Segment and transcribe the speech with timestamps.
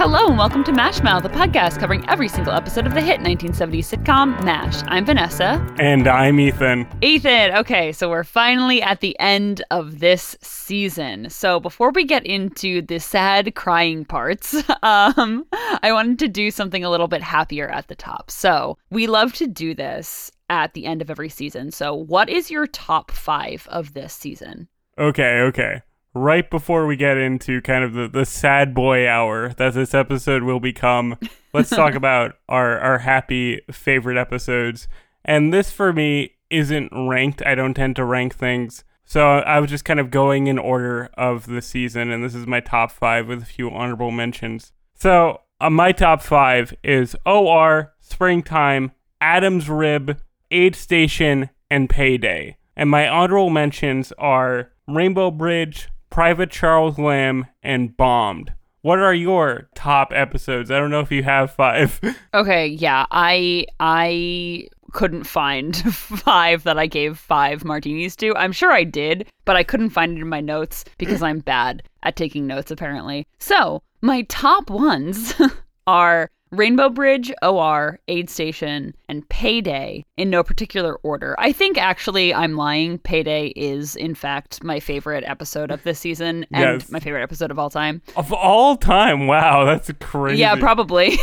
[0.00, 3.20] Hello and welcome to MASH Mouth, a podcast covering every single episode of the hit
[3.20, 4.82] 1970s sitcom MASH.
[4.86, 5.62] I'm Vanessa.
[5.78, 6.88] And I'm Ethan.
[7.02, 11.28] Ethan, okay, so we're finally at the end of this season.
[11.28, 16.82] So before we get into the sad crying parts, um, I wanted to do something
[16.82, 18.30] a little bit happier at the top.
[18.30, 21.72] So we love to do this at the end of every season.
[21.72, 24.66] So what is your top five of this season?
[24.98, 25.82] Okay, okay
[26.14, 30.42] right before we get into kind of the, the sad boy hour that this episode
[30.42, 31.16] will become,
[31.52, 34.88] let's talk about our, our happy favorite episodes.
[35.24, 37.42] And this for me isn't ranked.
[37.46, 38.84] I don't tend to rank things.
[39.04, 42.46] So I was just kind of going in order of the season, and this is
[42.46, 44.72] my top five with a few honorable mentions.
[44.94, 50.20] So uh, my top five is OR, Springtime, Adam's Rib,
[50.52, 52.56] Aid Station, and Payday.
[52.76, 58.52] And my honorable mentions are Rainbow Bridge, Private Charles Lamb, and Bombed.
[58.82, 60.70] What are your top episodes?
[60.70, 62.00] I don't know if you have five.
[62.34, 68.34] okay, yeah, I I couldn't find five that I gave five martinis to.
[68.36, 71.82] I'm sure I did, but I couldn't find it in my notes because I'm bad
[72.02, 73.26] at taking notes apparently.
[73.38, 75.34] So, my top ones
[75.86, 81.36] are Rainbow Bridge, OR, Aid Station, and Payday in no particular order.
[81.38, 82.98] I think actually I'm lying.
[82.98, 86.90] Payday is, in fact, my favorite episode of this season and yes.
[86.90, 88.02] my favorite episode of all time.
[88.16, 89.28] Of all time?
[89.28, 90.40] Wow, that's crazy.
[90.40, 91.18] Yeah, probably.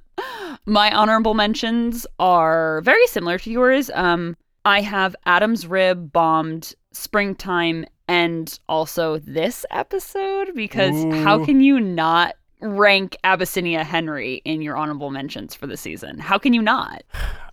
[0.66, 3.90] my honorable mentions are very similar to yours.
[3.94, 11.22] Um, I have Adam's Rib, Bombed, Springtime, and also this episode because Ooh.
[11.22, 16.18] how can you not rank Abyssinia Henry in your honorable mentions for the season.
[16.18, 17.02] How can you not?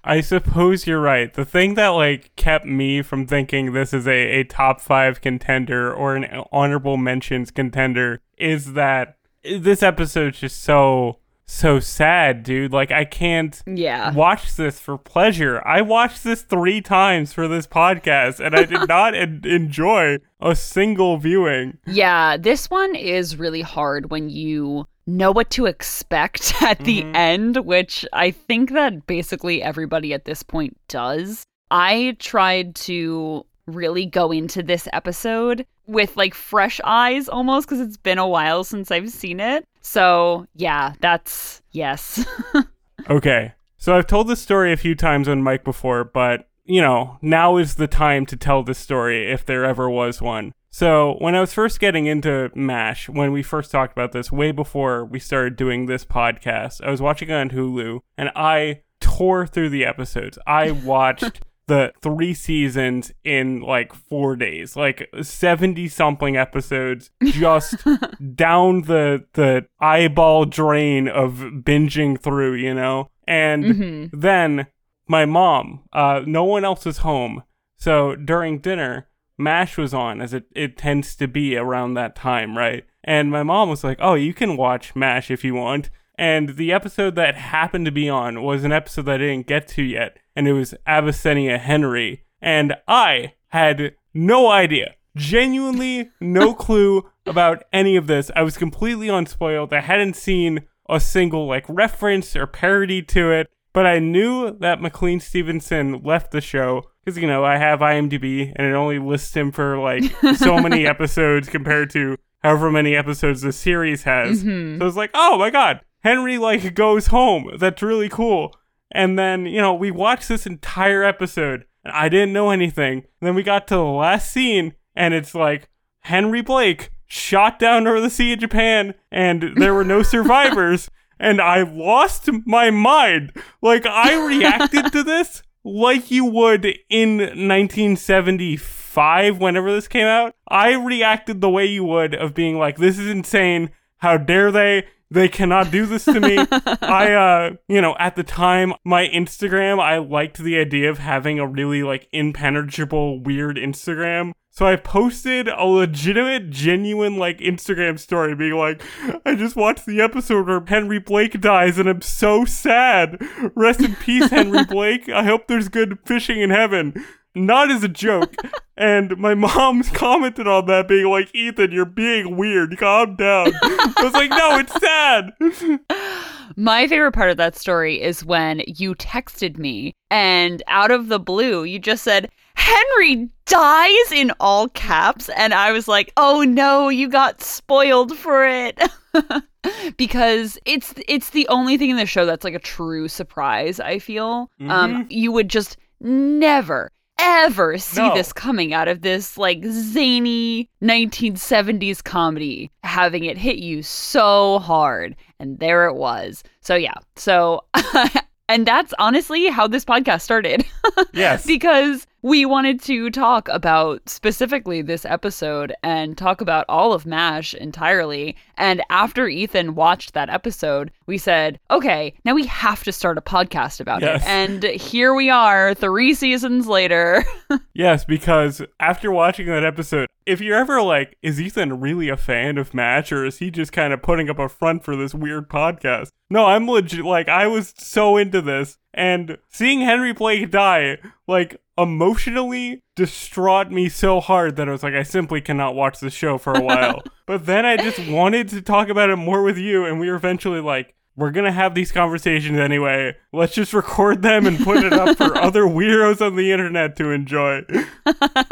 [0.04, 1.34] I suppose you're right.
[1.34, 5.94] The thing that like kept me from thinking this is a, a top five contender
[5.94, 12.74] or an honorable mentions contender is that this episode's just so so sad, dude.
[12.74, 14.12] Like I can't yeah.
[14.14, 15.62] watch this for pleasure.
[15.66, 20.56] I watched this 3 times for this podcast and I did not en- enjoy a
[20.56, 21.78] single viewing.
[21.86, 27.16] Yeah, this one is really hard when you know what to expect at the mm-hmm.
[27.16, 31.44] end, which I think that basically everybody at this point does.
[31.72, 37.98] I tried to really go into this episode with like fresh eyes almost because it's
[37.98, 39.68] been a while since I've seen it.
[39.82, 42.26] So, yeah, that's yes.
[43.10, 43.54] okay.
[43.78, 47.58] So I've told this story a few times on mic before, but you know, now
[47.58, 50.54] is the time to tell this story if there ever was one.
[50.76, 54.52] So, when I was first getting into MASH, when we first talked about this, way
[54.52, 59.48] before we started doing this podcast, I was watching it on Hulu and I tore
[59.48, 60.38] through the episodes.
[60.46, 67.78] I watched the three seasons in like four days, like 70 something episodes, just
[68.36, 73.12] down the, the eyeball drain of binging through, you know?
[73.26, 74.20] And mm-hmm.
[74.20, 74.68] then
[75.08, 77.44] my mom, uh, no one else was home.
[77.78, 82.58] So during dinner, MASH was on, as it, it tends to be around that time,
[82.58, 82.86] right?
[83.04, 85.90] And my mom was like, Oh, you can watch MASH if you want.
[86.18, 89.68] And the episode that happened to be on was an episode that I didn't get
[89.70, 92.24] to yet, and it was Abyssinia Henry.
[92.42, 98.32] And I had no idea, genuinely no clue about any of this.
[98.36, 99.74] I was completely unspoiled.
[99.74, 104.82] I hadn't seen a single like reference or parody to it, but I knew that
[104.82, 109.36] McLean Stevenson left the show because you know I have IMDb and it only lists
[109.36, 110.04] him for like
[110.38, 114.44] so many episodes compared to however many episodes the series has.
[114.44, 114.80] Mm-hmm.
[114.80, 117.52] So it's like, oh my god, Henry like goes home.
[117.58, 118.56] That's really cool.
[118.92, 123.00] And then you know we watched this entire episode and I didn't know anything.
[123.00, 125.70] And then we got to the last scene and it's like
[126.02, 130.90] Henry Blake shot down over the sea of Japan and there were no survivors.
[131.20, 133.32] and I lost my mind.
[133.62, 140.74] Like I reacted to this like you would in 1975 whenever this came out i
[140.74, 143.72] reacted the way you would of being like this is insane.
[143.98, 144.86] How dare they?
[145.10, 146.38] They cannot do this to me.
[146.82, 151.40] I uh you know at the time my instagram i liked the idea of having
[151.40, 158.36] a really like impenetrable weird instagram so I posted a legitimate, genuine, like, Instagram story
[158.36, 158.82] being like,
[159.26, 163.22] I just watched the episode where Henry Blake dies and I'm so sad.
[163.54, 165.10] Rest in peace, Henry Blake.
[165.10, 166.94] I hope there's good fishing in heaven.
[167.36, 168.34] Not as a joke.
[168.78, 172.78] and my mom's commented on that being like, Ethan, you're being weird.
[172.78, 173.52] Calm down.
[173.62, 175.80] I was like, no, it's sad.
[176.56, 181.20] My favorite part of that story is when you texted me and out of the
[181.20, 185.30] blue, you just said, Henry dies in all caps.
[185.30, 188.80] And I was like, oh no, you got spoiled for it.
[189.98, 194.00] because it's it's the only thing in the show that's like a true surprise, I
[194.00, 194.50] feel.
[194.68, 198.14] Um you would just never ever see No.
[198.14, 205.16] this coming out of this like zany 1970s comedy having it hit you so hard
[205.40, 206.44] and there it was.
[206.60, 206.96] So yeah.
[207.16, 207.64] So
[208.50, 210.66] and that's honestly how this podcast started
[211.14, 211.46] Yes.
[211.46, 217.54] because we wanted to talk about specifically this episode and talk about all of MASH
[217.54, 218.36] entirely.
[218.58, 223.22] And after Ethan watched that episode, we said, okay, now we have to start a
[223.22, 224.24] podcast about Yes.
[224.24, 224.28] it.
[224.28, 227.24] And here we are, three seasons later.
[227.78, 232.58] Yes, because after watching that episode, if you're ever like, is Ethan really a fan
[232.58, 235.50] of MASH or is he just kind of putting up a front for this weird
[235.50, 236.10] podcast?
[236.30, 237.04] No, I'm legit.
[237.04, 238.78] Like, I was so into this.
[238.94, 244.94] And seeing Henry Blake die, like, emotionally distraught me so hard that I was like,
[244.94, 247.04] I simply cannot watch the show for a while.
[247.26, 250.16] but then I just wanted to talk about it more with you, and we were
[250.16, 253.16] eventually like, we're gonna have these conversations anyway.
[253.32, 257.12] Let's just record them and put it up for other weirdos on the internet to
[257.12, 257.62] enjoy.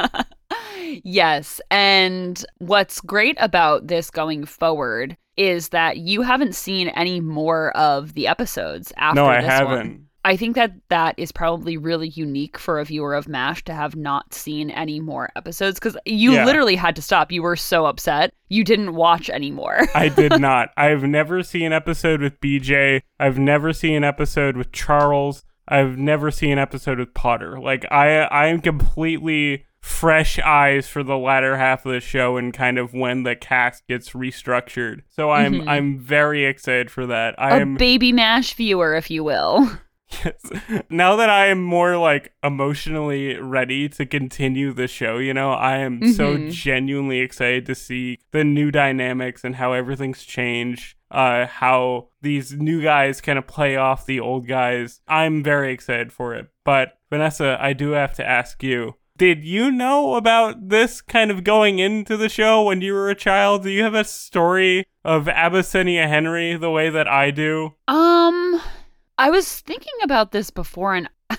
[1.04, 1.60] yes.
[1.70, 8.14] And what's great about this going forward is that you haven't seen any more of
[8.14, 9.78] the episodes after no, I haven't.
[9.78, 10.08] one.
[10.26, 13.96] I think that that is probably really unique for a viewer of MASH to have
[13.96, 16.46] not seen any more episodes because you Yeah.
[16.46, 17.32] literally had to stop.
[17.32, 18.34] You were so upset.
[18.50, 19.82] You didn't watch anymore.
[19.96, 20.70] I did not.
[20.78, 23.02] I've never seen an episode with BJ.
[23.20, 25.44] I've never seen an episode with Charles.
[25.68, 27.60] I've never seen an episode with Potter.
[27.60, 32.54] Like I I am completely fresh eyes for the latter half of the show and
[32.54, 35.02] kind of when the cast gets restructured.
[35.10, 35.68] So I'm Mhm.
[35.68, 37.36] I'm very excited for that.
[37.38, 39.70] I a am a baby MASH viewer, if you will.
[40.24, 40.84] Yes.
[40.90, 45.78] Now that I am more like emotionally ready to continue the show, you know, I
[45.78, 46.52] am so Mhm.
[46.52, 50.96] genuinely excited to see the new dynamics and how everything's changed.
[51.12, 55.02] Uh, how these new guys kind of play off the old guys.
[55.08, 56.48] I'm very excited for it.
[56.66, 58.96] But Vanessa, I do have to ask you.
[59.16, 63.16] Did you know about this kind of going into the show when you were a
[63.16, 63.62] child?
[63.64, 67.76] Do you have a story of Abyssinia Henry the way that I do?
[67.88, 68.60] Um,
[69.18, 71.10] I was thinking about this before, and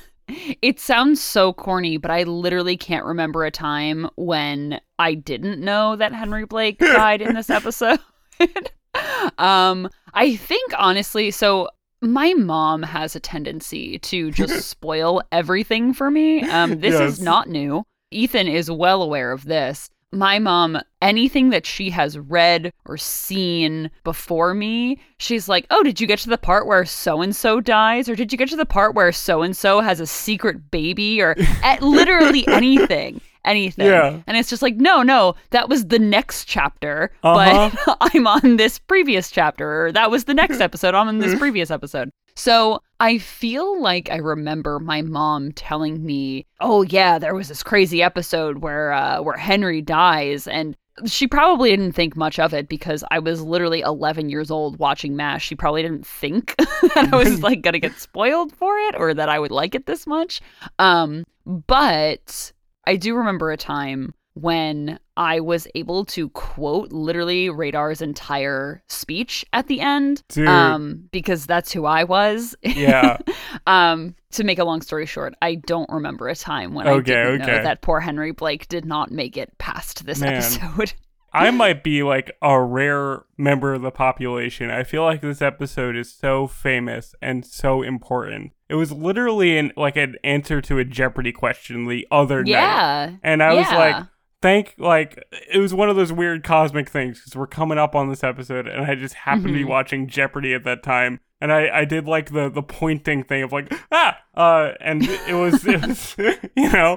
[0.62, 5.96] it sounds so corny, but I literally can't remember a time when I didn't know
[5.96, 7.98] that Henry Blake died in this episode.
[9.38, 11.68] um, I think honestly, so
[12.00, 16.42] my mom has a tendency to just spoil everything for me.
[16.42, 17.14] Um, this Yes.
[17.14, 17.84] is not new.
[18.10, 19.90] Ethan is well aware of this.
[20.14, 26.00] My mom, anything that she has read or seen before me, she's like, Oh, did
[26.00, 28.08] you get to the part where so and so dies?
[28.08, 31.20] Or did you get to the part where so and so has a secret baby?
[31.20, 31.34] Or
[31.80, 33.20] literally anything.
[33.44, 33.86] Anything.
[33.86, 34.20] Yeah.
[34.26, 37.70] And it's just like, no, no, that was the next chapter, Uh-huh.
[37.84, 41.38] but I'm on this previous chapter, or that was the next episode, I'm on this
[41.38, 42.08] previous episode.
[42.36, 47.62] So I feel like I remember my mom telling me, "Oh yeah, there was this
[47.62, 50.76] crazy episode where uh, where Henry dies," and
[51.06, 55.16] she probably didn't think much of it because I was literally 11 years old watching
[55.16, 55.44] MASH.
[55.44, 59.28] She probably didn't think that I was like gonna get spoiled for it or that
[59.28, 60.40] I would like it this much.
[60.78, 62.52] Um, but
[62.86, 69.44] I do remember a time when I was able to quote literally Radar's entire speech
[69.52, 70.22] at the end.
[70.28, 70.48] Dude.
[70.48, 72.54] Um, because that's who I was.
[72.62, 73.18] Yeah.
[73.66, 77.24] um, to make a long story short, I don't remember a time when Okay, I
[77.24, 80.34] didn't know that poor Henry Blake did not make it past this Man.
[80.34, 80.94] episode.
[81.34, 84.70] I might be like a rare member of the population.
[84.70, 88.52] I feel like this episode is so famous and so important.
[88.68, 93.18] It was literally an like an answer to a Jeopardy question the other night.
[93.24, 94.04] And I was like,
[94.44, 95.18] thank like
[95.52, 98.66] it was one of those weird cosmic things because we're coming up on this episode
[98.68, 99.68] and I just happened to be Mhm.
[99.68, 101.18] watching Jeopardy at that time.
[101.40, 105.34] And I, I did like the, the pointing thing of like ah uh and it
[105.34, 106.14] was it was
[106.56, 106.96] you know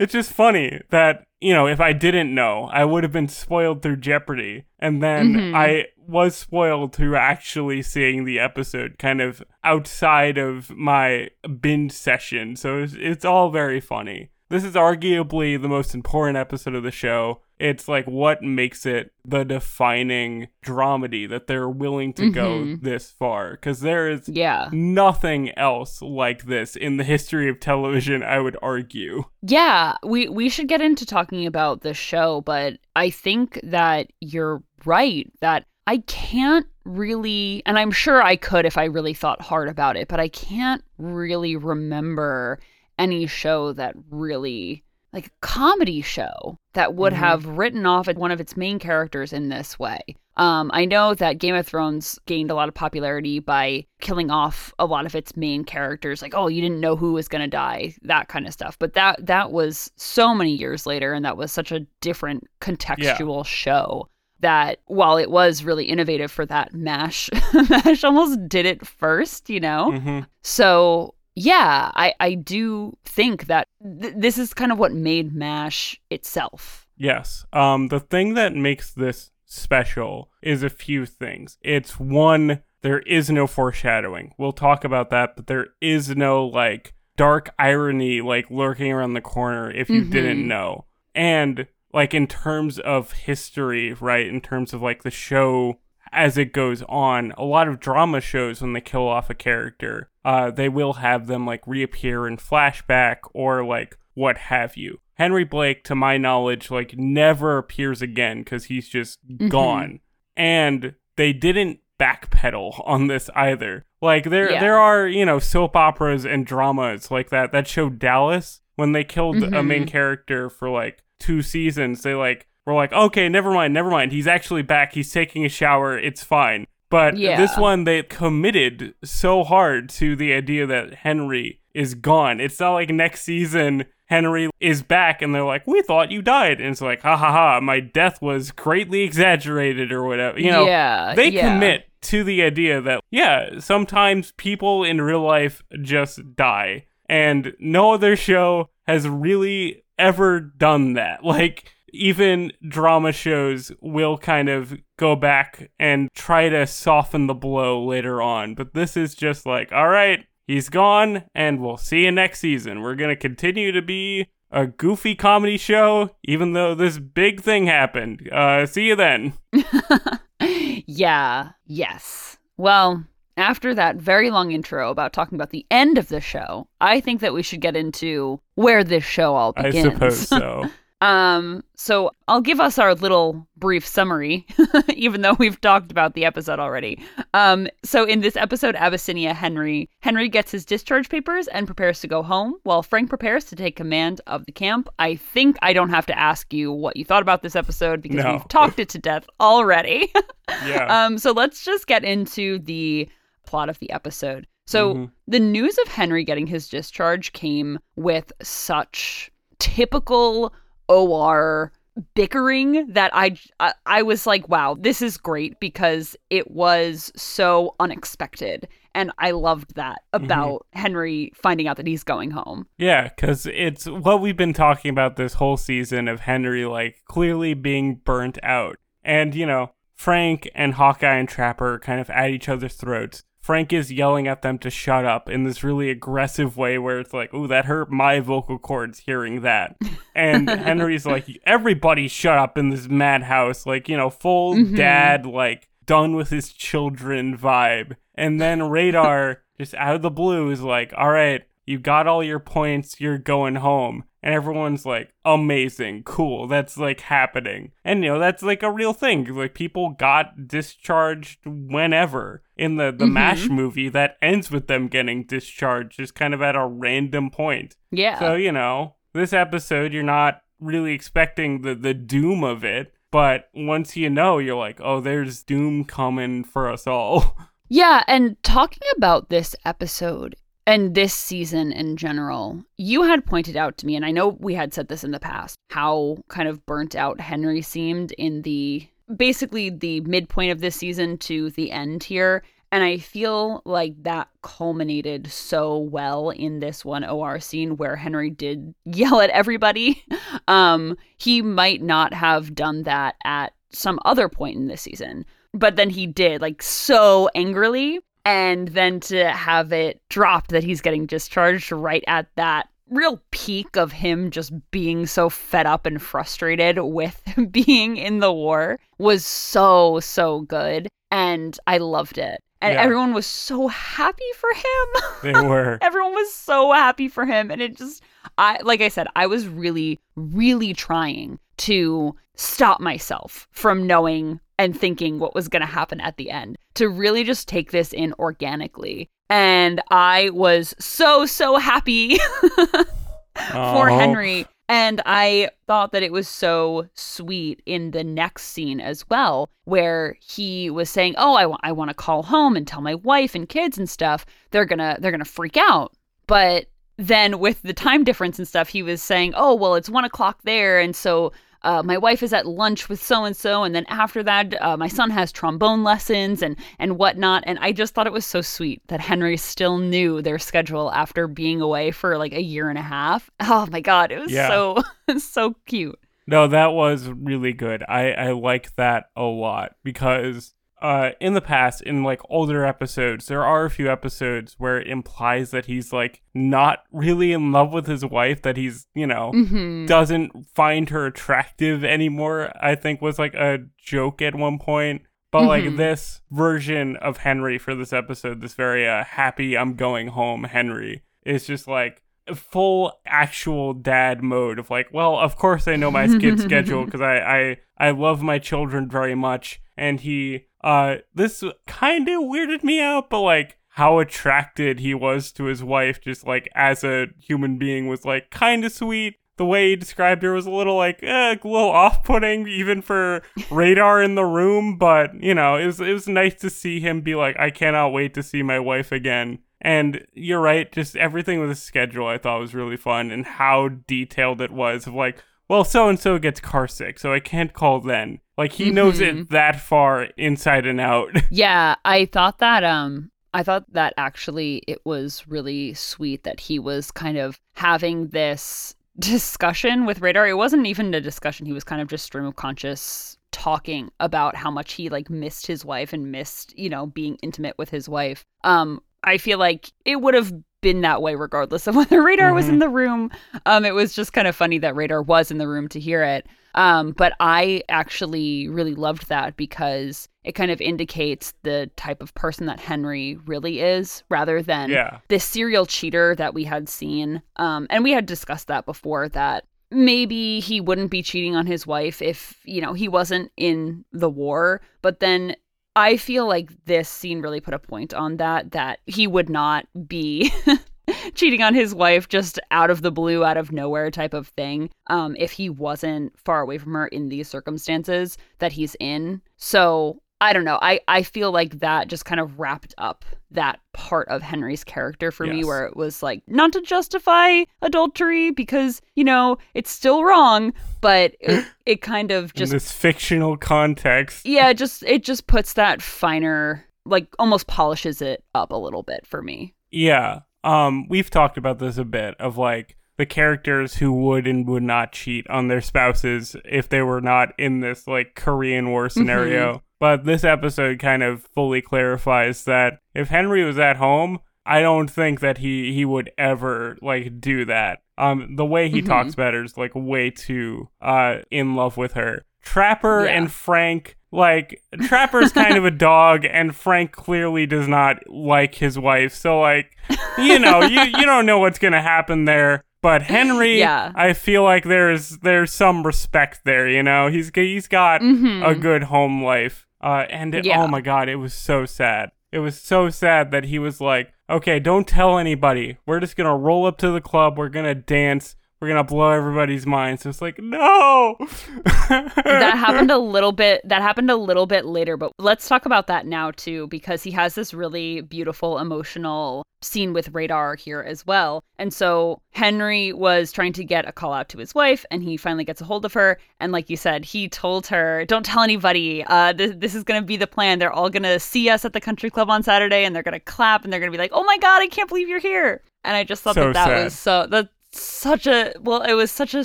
[0.00, 3.82] it's just funny that you know if I didn't know I would have been spoiled
[3.82, 5.54] through Jeopardy and then Mhm.
[5.54, 11.28] I was spoiled through actually seeing the episode kind of outside of my
[11.60, 16.74] binge session so it's, it's all very funny this is arguably the most important episode
[16.74, 17.40] of the show.
[17.58, 22.82] It's like what makes it the defining dramedy that they're willing to go Mhm.
[22.82, 23.52] this far.
[23.52, 24.68] Because there is Yeah.
[24.72, 29.24] nothing else like this in the history of television, I would argue.
[29.42, 34.62] Yeah, we we should get into talking about the show, but I think that you're
[34.84, 39.68] right that I can't really and I'm sure I could if I really thought hard
[39.68, 42.58] about it, but I can't really remember
[42.98, 47.16] any show that really like a comedy show that would Mhm.
[47.16, 50.02] have written off one of its main characters in this way.
[50.36, 54.74] Um, I know that Game of Thrones gained a lot of popularity by killing off
[54.78, 57.94] a lot of its main characters, like oh, you didn't know who was gonna die,
[58.02, 58.78] that kind of stuff.
[58.78, 63.38] But that that was so many years later, and that was such a different contextual
[63.38, 63.42] yeah.
[63.44, 64.08] show
[64.40, 67.30] that while it was really innovative for that mash
[67.70, 70.20] mash almost did it first you know mm-hmm.
[70.42, 73.68] so yeah i i do think that
[74.00, 78.92] th- this is kind of what made mash itself yes um the thing that makes
[78.92, 81.56] this special is a few things.
[81.62, 84.34] It's one, there is no foreshadowing.
[84.36, 89.22] We'll talk about that, but there is no like dark irony like lurking around the
[89.22, 90.10] corner if you mm-hmm.
[90.10, 90.84] didn't know.
[91.14, 94.26] And like in terms of history, right?
[94.26, 95.78] In terms of like the show
[96.16, 100.10] as it goes on, a lot of drama shows when they kill off a character,
[100.24, 104.98] uh, they will have them like reappear in flashback or like what have you.
[105.14, 109.48] Henry Blake, to my knowledge, like never appears again because he's just mm-hmm.
[109.48, 110.00] gone.
[110.36, 113.84] And they didn't backpedal on this either.
[114.02, 114.60] Like there yeah.
[114.60, 117.52] there are, you know, soap operas and dramas like that.
[117.52, 119.54] That show Dallas, when they killed mm-hmm.
[119.54, 119.90] a main mm-hmm.
[119.90, 124.12] character for like two seasons, they like were like, okay, never mind, never mind.
[124.12, 124.92] He's actually back.
[124.92, 125.98] He's taking a shower.
[125.98, 126.66] It's fine.
[126.88, 127.36] But yeah.
[127.36, 132.40] this one, they committed so hard to the idea that Henry is gone.
[132.40, 136.60] It's not like next season Henry is back and they're like, We thought you died.
[136.60, 140.40] And it's like, ha ha ha, my death was greatly exaggerated or whatever.
[140.40, 141.52] You know, yeah, they yeah.
[141.52, 146.86] commit to the idea that, yeah, sometimes people in real life just die.
[147.08, 151.20] And no other show has really ever done that.
[151.24, 157.84] Like, even drama shows will kind of go back and try to soften the blow
[157.84, 158.54] later on.
[158.54, 162.80] But this is just like, all right, he's gone, and we'll see you next season.
[162.80, 167.66] We're going to continue to be a goofy comedy show, even though this big thing
[167.66, 168.28] happened.
[168.32, 169.34] Uh, see you then.
[170.86, 172.38] yeah, yes.
[172.56, 173.04] Well,
[173.36, 177.20] after that very long intro about talking about the end of the show, I think
[177.20, 179.86] that we should get into where this show all begins.
[179.86, 180.64] I suppose so.
[181.02, 184.46] Um, so I'll give us our little brief summary,
[184.94, 187.04] even though we've talked about the episode already.
[187.34, 192.08] Um, so in this episode, Abyssinia Henry Henry gets his discharge papers and prepares to
[192.08, 194.88] go home, while Frank prepares to take command of the camp.
[194.98, 198.24] I think I don't have to ask you what you thought about this episode because
[198.24, 198.32] no.
[198.32, 200.10] we've talked it to death already.
[200.64, 200.86] yeah.
[201.04, 203.08] Um, so let's just get into the
[203.44, 204.46] plot of the episode.
[204.66, 205.04] So mm-hmm.
[205.28, 210.52] the news of Henry getting his discharge came with such typical
[210.88, 211.72] OR
[212.14, 217.74] bickering that I, I, I was like wow this is great because it was so
[217.80, 220.24] unexpected and I loved that mm-hmm.
[220.24, 220.78] about mm-hmm.
[220.80, 222.66] Henry finding out that he's going home.
[222.78, 227.54] Yeah, cuz it's what we've been talking about this whole season of Henry like clearly
[227.54, 228.78] being burnt out.
[229.04, 233.22] And you know, Frank and Hawkeye and Trapper kind of at each other's throats.
[233.46, 237.12] Frank is yelling at them to shut up in this really aggressive way where it's
[237.12, 239.76] like, "Ooh, that hurt my vocal cords hearing that."
[240.16, 244.74] And Henry's like, "Everybody shut up in this madhouse." Like, you know, full mm-hmm.
[244.74, 247.94] dad like done with his children vibe.
[248.16, 252.24] And then Radar just out of the blue is like, "All right, you got all
[252.24, 254.02] your points, you're going home.
[254.26, 257.70] And everyone's like, amazing, cool, that's like happening.
[257.84, 259.24] And you know, that's like a real thing.
[259.32, 262.42] Like people got discharged whenever.
[262.56, 263.12] In the, the mm-hmm.
[263.12, 267.76] MASH movie, that ends with them getting discharged just kind of at a random point.
[267.92, 268.18] Yeah.
[268.18, 272.94] So, you know, this episode, you're not really expecting the, the doom of it.
[273.12, 277.38] But once you know, you're like, oh, there's doom coming for us all.
[277.68, 283.78] Yeah, and talking about this episode, and this season in general, you had pointed out
[283.78, 286.66] to me, and I know we had said this in the past, how kind of
[286.66, 292.02] burnt out Henry seemed in the basically the midpoint of this season to the end
[292.02, 292.42] here.
[292.72, 298.30] And I feel like that culminated so well in this one OR scene where Henry
[298.30, 300.04] did yell at everybody.
[300.48, 305.74] Um, he might not have done that at some other point in this season, but
[305.74, 311.06] then he did, like so angrily and then to have it dropped that he's getting
[311.06, 316.78] discharged right at that real peak of him just being so fed up and frustrated
[316.80, 322.42] with being in the war was so so good and I loved it.
[322.60, 322.82] And yeah.
[322.82, 325.02] everyone was so happy for him.
[325.22, 325.78] They were.
[325.82, 328.02] everyone was so happy for him and it just
[328.38, 334.78] I like I said I was really really trying to stop myself from knowing and
[334.78, 338.14] thinking what was going to happen at the end, to really just take this in
[338.18, 339.08] organically.
[339.28, 342.18] And I was so, so happy
[343.52, 349.08] for Henry And I thought that it was so sweet in the next scene as
[349.08, 352.80] well, where he was saying, "Oh, I want I want to call home and tell
[352.80, 354.26] my wife and kids and stuff.
[354.50, 355.92] They're gonna they're gonna freak out."
[356.26, 360.04] But then with the time difference and stuff, he was saying, "Oh, well, it's one
[360.04, 361.32] o'clock there, and so
[361.66, 364.76] uh, my wife is at lunch with so and so, and then after that, uh,
[364.76, 368.40] my son has trombone lessons and and whatnot." And I just thought it was so
[368.40, 372.78] sweet that Henry still knew their schedule after being away for like a year and
[372.78, 373.30] a half.
[373.40, 374.48] Oh my god, it was Yeah.
[374.48, 374.82] so
[375.18, 375.98] so cute.
[376.26, 377.84] No, that was really good.
[377.88, 383.26] I I like that a lot because uh in the past in like older episodes
[383.26, 387.72] there are a few episodes where it implies that he's like not really in love
[387.72, 392.52] with his wife that he's, you know, hmm doesn't find her attractive anymore.
[392.60, 395.02] I think was like a joke at one point.
[395.32, 395.76] But like Mhm.
[395.76, 401.02] this version of Henry for this episode, this very uh, happy I'm going home Henry
[401.24, 402.02] is just like
[402.34, 407.00] full actual dad mode of like, well, of course I know my kid's schedule because
[407.00, 412.64] I, I I love my children very much, and he uh this kind of weirded
[412.64, 417.06] me out, but like how attracted he was to his wife, just like as a
[417.20, 419.14] human being, was like kind of sweet.
[419.36, 423.22] The way he described her was a little like eh, a little off-putting, even for
[423.50, 424.76] radar in the room.
[424.76, 427.92] But you know, it was it was nice to see him be like, I cannot
[427.92, 429.38] wait to see my wife again.
[429.60, 433.68] And you're right, just everything with the schedule I thought was really fun and how
[433.68, 437.52] detailed it was of like, well, so and so gets car sick, so I can't
[437.52, 438.20] call then.
[438.36, 441.10] Like he knows it that far inside and out.
[441.30, 446.58] Yeah, I thought that um I thought that actually it was really sweet that he
[446.58, 450.26] was kind of having this discussion with Radar.
[450.26, 451.46] It wasn't even a discussion.
[451.46, 455.46] He was kind of just stream of conscious talking about how much he like missed
[455.46, 458.24] his wife and missed, you know, being intimate with his wife.
[458.44, 462.48] Um I feel like it would have been that way regardless of whether Radar was
[462.48, 463.10] in the room.
[463.46, 466.02] Um it was just kind of funny that Radar was in the room to hear
[466.02, 466.26] it.
[466.56, 472.14] Um, but I actually really loved that because it kind of indicates the type of
[472.14, 474.98] person that Henry really is rather than yeah.
[475.08, 477.22] this serial cheater that we had seen.
[477.36, 481.66] Um, and we had discussed that before that maybe he wouldn't be cheating on his
[481.66, 484.62] wife if, you know, he wasn't in the war.
[484.80, 485.36] But then
[485.76, 489.66] I feel like this scene really put a point on that, that he would not
[489.86, 490.32] be
[491.14, 494.70] cheating on his wife just out of the blue, out of nowhere type of thing.
[494.86, 499.20] Um, if he wasn't far away from her in these circumstances that he's in.
[499.36, 500.58] So I don't know.
[500.62, 505.10] I, I feel like that just kind of wrapped up that part of Henry's character
[505.10, 510.04] for me where it was like not to justify adultery because, you know, it's still
[510.04, 514.24] wrong, but it, it kind of in just this fictional context.
[514.24, 518.82] yeah, it just it just puts that finer like almost polishes it up a little
[518.82, 519.54] bit for me.
[519.70, 520.20] Yeah.
[520.44, 524.62] Um, we've talked about this a bit of like the characters who would and would
[524.62, 529.62] not cheat on their spouses if they were not in this like Korean War scenario.
[529.78, 534.88] But this episode kind of fully clarifies that if Henry was at home, I don't
[534.88, 537.80] think that he he would ever like do that.
[537.98, 538.86] Um, the way he Mhm.
[538.86, 542.24] talks about her is like way too uh in love with her.
[542.42, 543.12] Trapper Yeah.
[543.12, 548.78] and Frank, like Trapper's kind of a dog, and Frank clearly does not like his
[548.78, 549.12] wife.
[549.12, 549.76] So like,
[550.16, 552.62] you know, you you don't know what's gonna happen there.
[552.82, 553.90] But Henry, Yeah.
[553.96, 556.68] I feel like there's there's some respect there.
[556.68, 558.46] You know, he's he's got Mhm.
[558.46, 559.65] a good home life.
[559.82, 560.62] Uh, and it, Yeah.
[560.62, 562.10] oh my god, it was so sad.
[562.32, 565.78] It was so sad that he was like, okay, don't tell anybody.
[565.86, 567.38] We're just gonna roll up to the club.
[567.38, 568.36] We're gonna dance.
[568.60, 570.06] We're gonna blow everybody's minds.
[570.06, 571.16] It's like, no.
[571.88, 575.86] that happened a little bit that happened a little bit later but let's talk about
[575.86, 581.06] that now too because he has this really beautiful emotional scene with radar here as
[581.06, 585.02] well and so henry was trying to get a call out to his wife and
[585.02, 588.26] he finally gets a hold of her and like you said he told her don't
[588.26, 591.18] tell anybody uh, this, this is going to be the plan they're all going to
[591.20, 593.80] see us at the country club on saturday and they're going to clap and they're
[593.80, 596.22] going to be like oh my god i can't believe you're here and i just
[596.22, 596.84] thought So that that sad.
[596.84, 597.48] was so that
[597.80, 599.44] such a well it was such a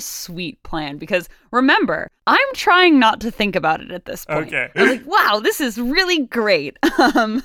[0.00, 4.48] sweet plan because remember i'm trying not to think about it at this point.
[4.48, 4.68] Okay.
[4.76, 6.76] i was like wow this is really great.
[6.98, 7.42] Um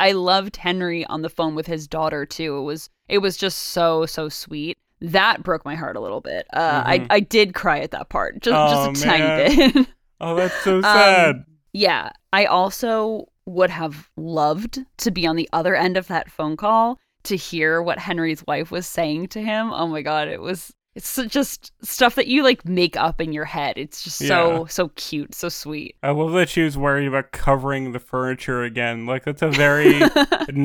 [0.00, 2.58] i loved henry on the phone with his daughter too.
[2.58, 4.76] It was it was just so so sweet.
[5.00, 6.46] That broke my heart a little bit.
[6.52, 6.86] Uh Mhm.
[6.86, 9.86] i i did cry at that part just Oh, just a tiny bit.
[10.20, 11.44] Oh, that's so Um, sad.
[11.74, 16.56] yeah, I also would have loved to be on the other end of that phone
[16.56, 19.72] call to hear what Henry's wife was saying to him.
[19.72, 23.44] Oh my god, it was it's just stuff that you like make up in your
[23.44, 23.74] head.
[23.76, 24.66] It's just so Yeah.
[24.68, 25.94] so cute, so sweet.
[26.02, 29.04] I love that she was worried about covering the furniture again.
[29.04, 29.92] Like that's a very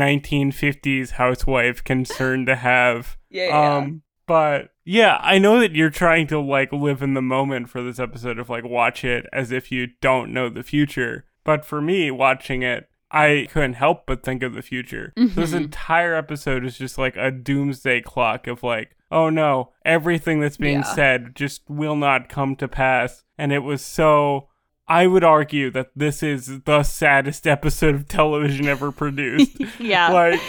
[0.01, 3.17] 1950s housewife concern to have.
[3.33, 3.75] Yeah, yeah.
[3.77, 7.81] Um, but Yeah, I know that you're trying to like live in the moment for
[7.81, 11.23] this episode of like watch it as if you don't know the future.
[11.45, 15.11] But for me, watching it, I couldn't help but think of the future.
[15.17, 15.63] So this mm-hmm.
[15.65, 20.79] entire episode is just like a doomsday clock of like, oh no, everything that's being
[20.79, 20.83] Yeah.
[20.95, 23.23] said just will not come to pass.
[23.37, 24.47] And it was so.
[24.87, 29.55] I would argue that this is the saddest episode of television ever produced.
[29.79, 30.11] yeah.
[30.11, 30.41] like,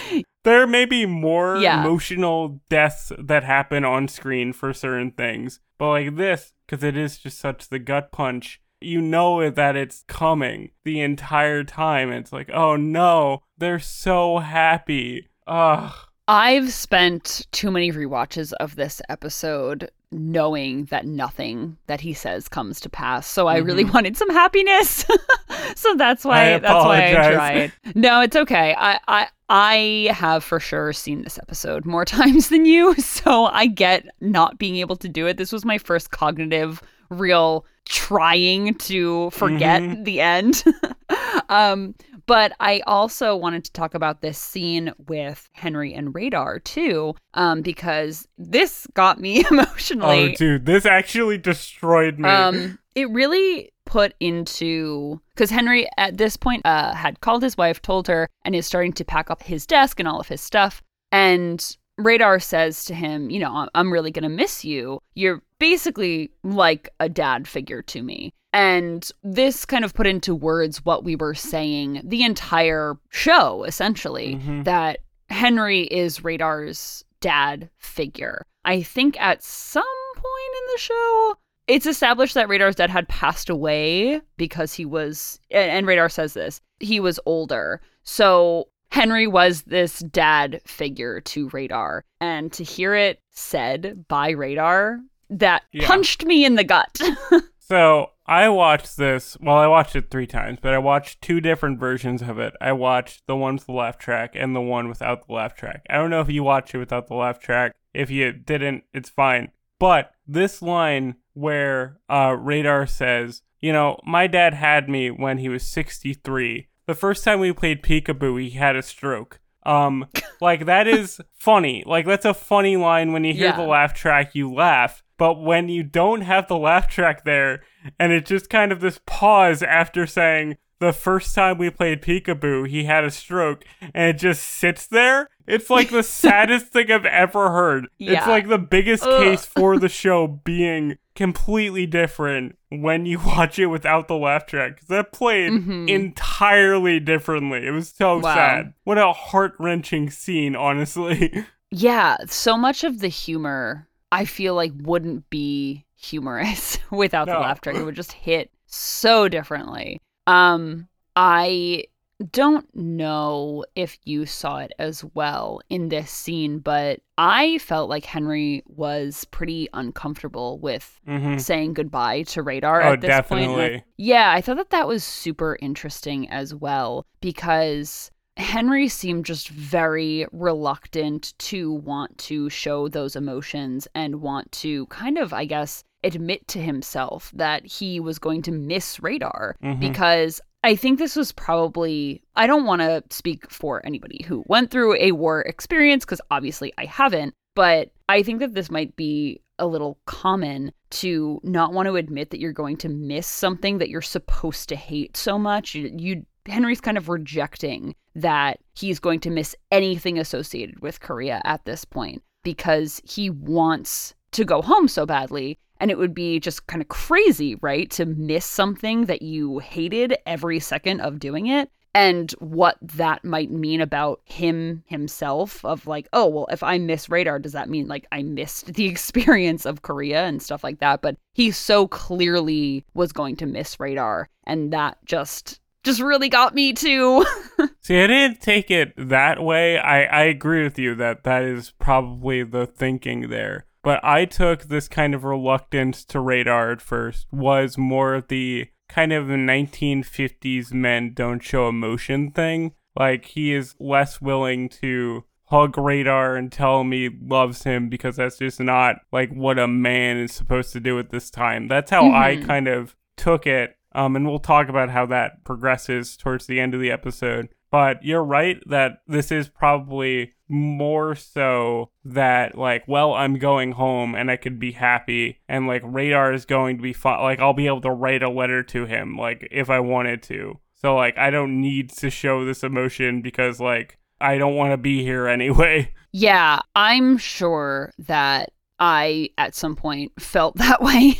[0.43, 1.79] there may be more Yeah.
[1.79, 7.17] emotional deaths that happen on screen for certain things, but like this, because it is
[7.19, 12.11] just such the gut punch, you know that it's coming the entire time.
[12.11, 15.29] It's like, oh no, they're so happy.
[15.47, 15.93] Ugh.
[16.27, 22.79] I've spent too many rewatches of this episode knowing that nothing that he says comes
[22.79, 23.27] to pass.
[23.27, 25.05] So I really wanted some happiness.
[25.75, 26.55] so that's why Mm-hmm.
[26.55, 27.73] I that's why I tried.
[27.95, 28.73] No, it's okay.
[28.77, 33.67] I I I have for sure seen this episode more times than you, so I
[33.67, 35.37] get not being able to do it.
[35.37, 40.05] This was my first cognitive real trying to forget Mhm.
[40.05, 40.63] the end.
[41.49, 47.15] um but I also wanted to talk about this scene with Henry and Radar too,
[47.33, 50.31] um, because this got me emotionally.
[50.31, 52.29] Oh, dude, this actually destroyed me.
[52.29, 57.81] Um, it really put into because Henry at this point uh, had called his wife,
[57.81, 60.81] told her, and is starting to pack up his desk and all of his stuff.
[61.11, 64.99] And Radar says to him, "You know, I'm- really gonna miss you.
[65.13, 70.85] You're basically like a dad figure to me." And this kind of put into words
[70.85, 74.63] what we were saying the entire show, essentially, Mhm.
[74.65, 78.45] that Henry is Radar's dad figure.
[78.65, 79.83] I think at some
[80.15, 81.35] point in the show,
[81.67, 86.61] it's established that Radar's dad had passed away because he was, and Radar says this,
[86.79, 87.81] he was older.
[88.03, 92.05] So Henry was this dad figure to Radar.
[92.21, 94.99] And to hear it said by Radar,
[95.31, 95.87] that Yeah.
[95.87, 96.99] punched me in the gut.
[97.65, 99.37] So I watched this.
[99.39, 102.53] Well, I watched it three times, but I watched two different versions of it.
[102.59, 105.83] I watched the one with the laugh track and the one without the laugh track.
[105.89, 107.73] I don't know if you watched it without the laugh track.
[107.93, 109.49] If you didn't, it's fine.
[109.79, 115.47] But this line where uh, Radar says, "You know, my dad had me when he
[115.47, 116.67] was 63.
[116.87, 120.07] The first time we played peekaboo, he had a stroke." Um,
[120.41, 121.83] like that is funny.
[121.85, 123.55] Like that's a funny line when you hear Yeah.
[123.55, 125.01] the laugh track, you laugh.
[125.17, 127.63] But when you don't have the laugh track there,
[127.99, 132.67] and it's just kind of this pause after saying the first time we played peekaboo,
[132.67, 135.29] he had a stroke, and it just sits there.
[135.47, 137.87] It's like the saddest thing I've ever heard.
[137.99, 139.23] It's like the biggest Ugh.
[139.23, 144.79] case for the show being completely different when you watch it without the laugh track.
[144.79, 145.89] 'Cause that played Mhm.
[145.89, 147.65] entirely differently.
[147.67, 148.33] It was so Wow.
[148.35, 148.73] sad.
[148.83, 151.45] What a heart wrenching scene, honestly.
[151.75, 157.61] Yeah, so much of the humor I feel like wouldn't be humorous without the laugh
[157.61, 157.75] track.
[157.75, 159.99] It would just hit so differently.
[160.27, 161.85] Um I
[162.31, 168.05] don't know if you saw it as well in this scene, but I felt like
[168.05, 173.41] Henry was pretty uncomfortable with hmm saying goodbye to Radar Oh, at this point.
[173.41, 173.71] definitely.
[173.73, 179.49] Like, yeah, I thought that that was super interesting as well because Henry seemed just
[179.49, 185.83] very reluctant to want to show those emotions and want to kind of, I guess,
[186.03, 189.79] admit to himself that he was going to miss Radar Mhm.
[189.79, 194.71] because I think this was probably, I don't want to speak for anybody who went
[194.71, 199.41] through a war experience because obviously I haven't, but I think that this might be
[199.59, 203.89] a little common to not want to admit that you're going to miss something that
[203.89, 205.75] you're supposed to hate so much.
[205.75, 211.41] You, you Henry's kind of rejecting that he's going to miss anything associated with Korea
[211.45, 215.57] at this point because he wants to go home so badly.
[215.79, 217.89] And it would be just kind of crazy, right?
[217.91, 221.69] To miss something that you hated every second of doing it.
[221.95, 227.07] And what that might mean about him himself of like, oh, well, if I miss
[227.09, 231.01] radar, does that mean like I missed the experience of Korea and stuff like that?
[231.01, 234.29] But he so clearly was going to miss radar.
[234.45, 237.25] And that just just really got me too.
[237.81, 239.77] See, I didn't take it that way.
[239.77, 243.65] I, I agree with you that that is probably the thinking there.
[243.83, 248.67] But I took this kind of reluctance to radar at first was more of the
[248.87, 252.73] kind of 1950s men don't show emotion thing.
[252.97, 258.15] Like he is less willing to hug radar and tell him he loves him because
[258.15, 261.67] that's just not like what a man is supposed to do at this time.
[261.67, 262.45] That's how I Mhm.
[262.47, 263.75] kind of took it.
[263.95, 267.49] Um, and we'll talk about how that progresses towards the end of the episode.
[267.73, 274.13] But you're right that this is probably more so that like well i'm going home
[274.13, 277.53] and i could be happy and like radar is going to be fine like i'll
[277.53, 281.17] be able to write a letter to him like if i wanted to so like
[281.17, 285.27] i don't need to show this emotion because like i don't want to be here
[285.39, 291.19] anyway Yeah, I'm sure that I at some point felt that way.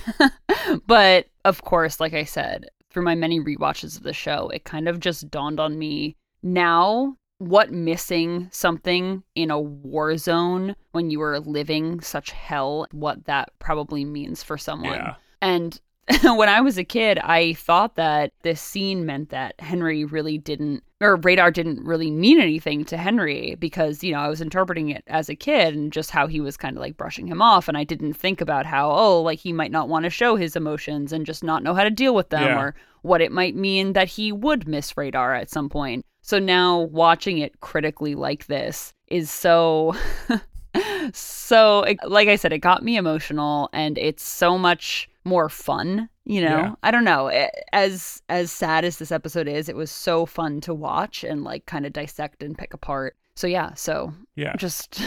[0.85, 4.87] but of course, like I said, through my many rewatches of the show, it kind
[4.87, 11.21] of just dawned on me now what missing something in a war zone when you
[11.21, 14.93] are living such hell, what that probably means for someone.
[14.93, 15.79] yeah And
[16.23, 20.83] when I was a kid, I thought that this scene meant that Henry really didn't,
[20.99, 25.03] or Radar didn't really mean anything to Henry because, you know, I was interpreting it
[25.07, 27.69] as a kid and just how he was kind of like brushing him off.
[27.69, 30.57] And I didn't think about how, oh, like he might not want to show his
[30.57, 32.59] emotions and just not know how to deal with them Yeah.
[32.59, 36.05] or what it might mean that he would miss Radar at some point.
[36.21, 39.95] So now watching it critically like this is so
[41.13, 46.41] so like i said it got me emotional and it's so much more fun you
[46.41, 46.57] know?
[46.57, 46.75] Yeah.
[46.83, 47.27] i don't know.
[47.73, 51.65] As as sad as this episode is it was so fun to watch and like
[51.65, 53.17] kind of dissect and pick apart.
[53.35, 54.55] So yeah so yeah.
[54.55, 55.01] just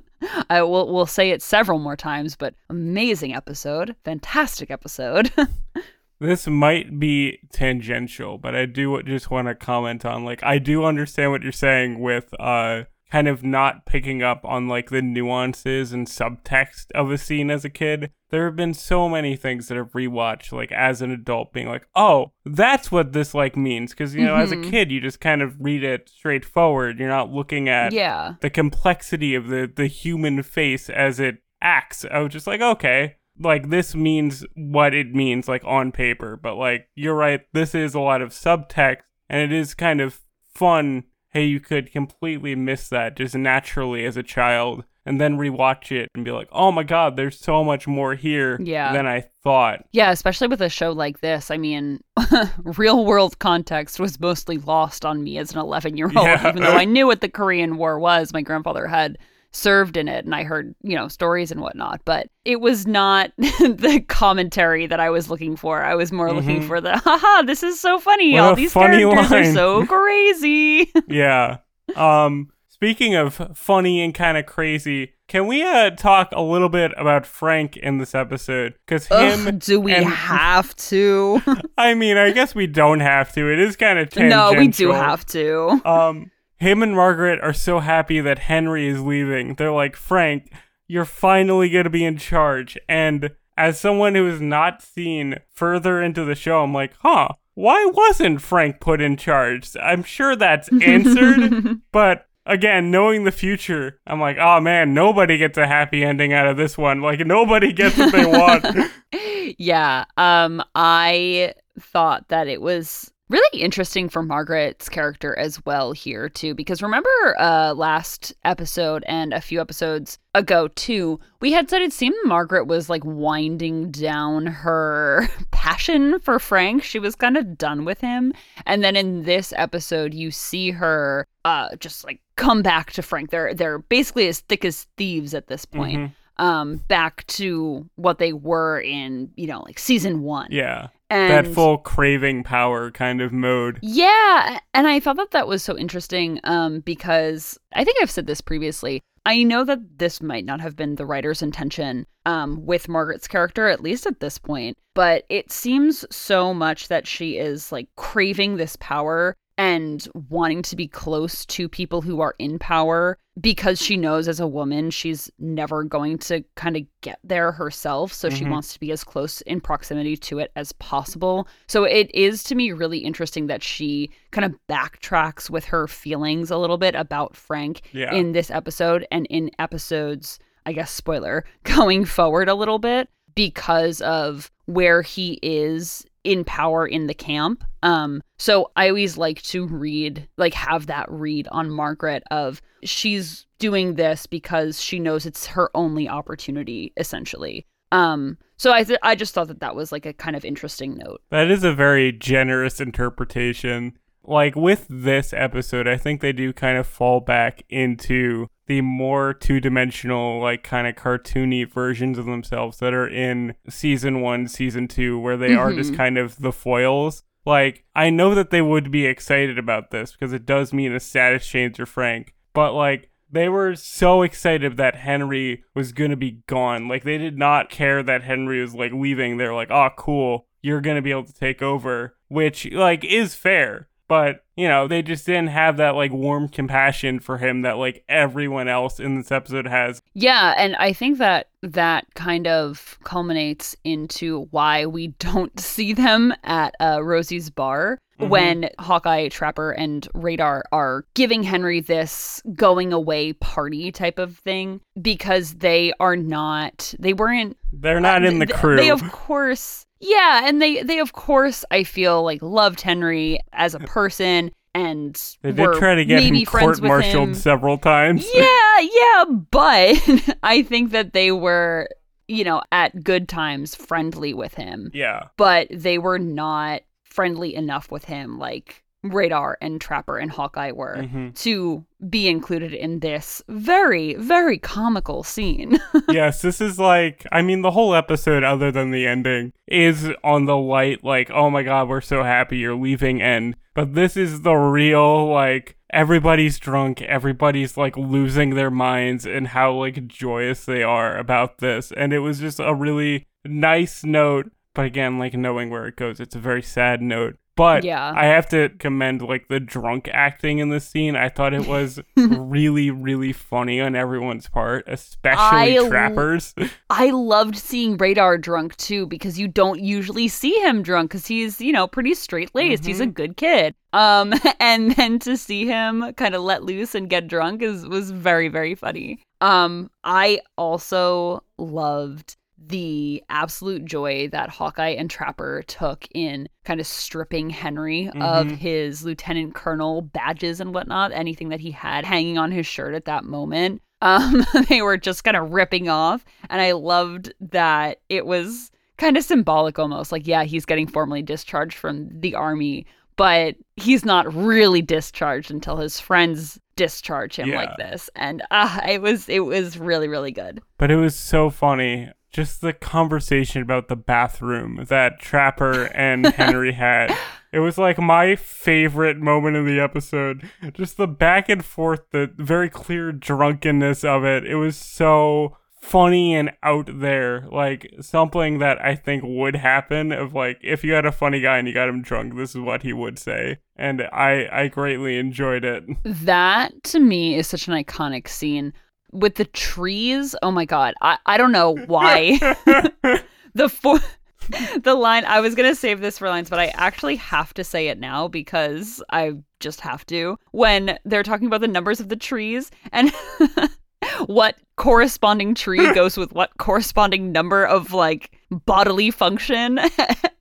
[0.50, 3.96] i will we'll say it several more times but amazing episode.
[4.04, 5.32] Fantastic episode
[6.20, 10.84] This might be tangential, but I do just want to comment on like I do
[10.84, 15.92] understand what you're saying with uh kind of not picking up on like the nuances
[15.92, 18.12] and subtext of a scene as a kid.
[18.30, 21.86] There have been so many things that I've rewatched like as an adult being like,
[21.96, 24.70] "Oh, that's what this like means." Cuz you know, as a Mhm.
[24.70, 27.00] kid, you just kind of read it straightforward.
[27.00, 32.04] You're not looking at yeah the complexity of the the human face as it acts.
[32.10, 36.36] I was just like, okay, like this means what it means, like on paper.
[36.36, 40.20] But like you're right, this is a lot of subtext, and it is kind of
[40.54, 41.04] fun.
[41.32, 46.08] Hey, you could completely miss that just naturally as a child, and then rewatch it
[46.14, 48.92] and be like, oh my god, there's so much more here Yeah.
[48.92, 49.84] than I thought.
[49.92, 51.50] Yeah, especially with a show like this.
[51.52, 52.02] I mean,
[52.64, 56.72] real world context was mostly lost on me as an 11 year old, even though
[56.76, 58.32] I knew what the Korean War was.
[58.32, 59.16] My grandfather had
[59.52, 63.32] served in it and I heard, you know, stories and whatnot, but it was not
[63.38, 65.82] the commentary that I was looking for.
[65.82, 66.66] I was more looking Mhm.
[66.68, 68.34] for the, haha, this is so funny.
[68.34, 69.86] What All these funny characters line." are so
[70.24, 70.92] crazy.
[71.08, 71.58] yeah.
[71.96, 76.92] Um speaking of funny and kind of crazy, can we uh talk a little bit
[76.96, 81.42] about Frank in this episode cuz him Ugh, do we and- have to?
[81.76, 83.52] I mean, I guess we don't have to.
[83.52, 84.52] It is kind of tangential.
[84.54, 85.80] no, we do have to.
[85.84, 89.54] Um him and Margaret are so happy that Henry is leaving.
[89.54, 90.52] They're like, "Frank,
[90.86, 96.02] you're finally going to be in charge." And as someone who has not seen further
[96.02, 100.68] into the show, I'm like, "Huh, why wasn't Frank put in charge?" I'm sure that's
[100.82, 106.32] answered, but again, knowing the future, I'm like, "Oh man, nobody gets a happy ending
[106.32, 107.00] out of this one.
[107.00, 108.66] Like nobody gets what they want."
[109.58, 116.28] yeah um i thought that it was really interesting for margaret's character as well here
[116.28, 121.80] too because remember uh last episode and a few episodes ago too we had said
[121.80, 127.56] it seemed margaret was like winding down her passion for frank she was kind of
[127.56, 128.32] done with him
[128.66, 133.30] and then in this episode you see her uh just like come back to frank
[133.30, 136.12] they're they're basically as thick as thieves at this point Mhm.
[136.44, 140.88] um back to what they were in you know like season one Yeah.
[141.10, 143.78] And that full craving power kind of mode.
[143.82, 148.26] yeah and i thought that that was so interesting um because i think i've said
[148.26, 152.88] this previously i know that this might not have been the writer's intention um with
[152.88, 157.72] margaret's character at least at this point but it seems so much that she is
[157.72, 163.18] like craving this power and wanting to be close to people who are in power
[163.38, 168.10] because she knows as a woman she's never going to kind of get there herself
[168.10, 168.50] so she Mhm.
[168.52, 172.54] wants to be as close in proximity to it as possible so it is to
[172.54, 177.36] me really interesting that she kind of backtracks with her feelings a little bit about
[177.36, 178.14] frank Yeah.
[178.14, 184.00] in this episode and in episodes i guess spoiler going forward a little bit because
[184.00, 187.64] of where he is in power in the camp.
[187.82, 193.46] Um so i always like to read like have that read on margaret of she's
[193.58, 197.66] doing this because she knows it's her only opportunity essentially.
[197.92, 200.96] Um so i th- i just thought that that was like a kind of interesting
[200.96, 201.22] note.
[201.30, 203.98] That is a very generous interpretation.
[204.22, 209.34] Like with this episode, I think they do kind of fall back into the more
[209.34, 214.86] two dimensional, like kind of cartoony versions of themselves that are in season one, season
[214.86, 215.96] two, where they are just Mhm.
[215.96, 217.24] kind of the foils.
[217.44, 221.00] Like, I know that they would be excited about this because it does mean a
[221.00, 226.38] status change for Frank, but like, they were so excited that Henry was gonna be
[226.46, 226.86] gone.
[226.86, 229.36] Like, they did not care that Henry was like leaving.
[229.36, 233.88] They're like, oh, cool, you're gonna be able to take over, which like is fair.
[234.10, 238.04] But, you know, they just didn't have that like warm compassion for him that like
[238.08, 240.02] everyone else in this episode has.
[240.14, 246.34] Yeah, and I think that that kind of culminates into why we don't see them
[246.42, 248.28] at uh, Rosie's bar Mhm.
[248.28, 254.80] when Hawkeye, Trapper, and Radar are giving Henry this going away party type of thing
[255.00, 258.76] because they are not, they weren't They're not in the th- crew.
[258.76, 263.74] They of course, yeah, and they they of course I feel like loved Henry as
[263.74, 267.34] a person and They did try to get maybe him court-martialed him.
[267.34, 268.24] several times.
[268.34, 271.88] Yeah, yeah, but I think that they were,
[272.28, 275.24] you know, at good times friendly with him, yeah.
[275.36, 280.98] but they were not friendly enough with him like Radar and Trapper and Hawkeye were
[280.98, 281.34] Mhm.
[281.40, 285.78] to be included in this very, very comical scene.
[286.08, 290.46] yes, this is like, I mean, the whole episode, other than the ending, is on
[290.46, 293.56] the light, like, oh my god, we're so happy you're leaving end.
[293.74, 299.72] But this is the real, like, everybody's drunk, everybody's like losing their minds, and how
[299.72, 301.92] like joyous they are about this.
[301.96, 304.50] And it was just a really nice note.
[304.74, 307.36] But again, like knowing where it goes, it's a very sad note.
[307.56, 308.12] But Yeah.
[308.16, 311.14] I have to commend like the drunk acting in this scene.
[311.16, 316.54] I thought it was really, really funny on everyone's part, especially I l- Trappers.
[316.88, 321.60] I loved seeing Radar drunk too because you don't usually see him drunk because he's,
[321.60, 322.86] you know, pretty straight laced.
[322.86, 323.74] He's a good kid.
[323.92, 328.10] Um, and then to see him kind of let loose and get drunk is was
[328.10, 329.20] very very funny.
[329.42, 336.86] Um, I also loved the absolute joy that Hawkeye and Trapper took in kind of
[336.86, 338.56] stripping Henry of Mhm.
[338.58, 343.06] his lieutenant colonel badges and whatnot, anything that he had hanging on his shirt at
[343.06, 343.82] that moment.
[344.02, 349.18] Um, they were just kind of ripping off, and I loved that it was kind
[349.18, 350.10] of symbolic almost.
[350.10, 355.76] Like, yeah, he's getting formally discharged from the army, but he's not really discharged until
[355.76, 357.56] his friends discharge him Yeah.
[357.56, 358.08] like this.
[358.16, 360.62] And uh, it was it was really really good.
[360.78, 362.10] But it was so funny.
[362.32, 367.16] Just the conversation about the bathroom that Trapper and Henry had.
[367.52, 370.48] It was like my favorite moment in the episode.
[370.72, 374.46] Just the back and forth, the very clear drunkenness of it.
[374.46, 377.48] It was so funny and out there.
[377.50, 381.58] Like something that I think would happen of like if you had a funny guy
[381.58, 383.58] and you got him drunk, this is what he would say.
[383.76, 385.84] And I I greatly enjoyed it.
[386.04, 388.72] That to me is such an iconic scene
[389.12, 390.34] with the trees.
[390.42, 390.94] Oh my god.
[391.00, 392.38] I, I don't know why.
[393.54, 394.00] the four
[394.82, 397.88] the line I was gonna save this for lines, but I actually have to say
[397.88, 400.38] it now because I just have to.
[400.52, 403.12] When they're talking about the numbers of the trees and
[404.26, 409.78] what corresponding tree goes with what corresponding number of like bodily function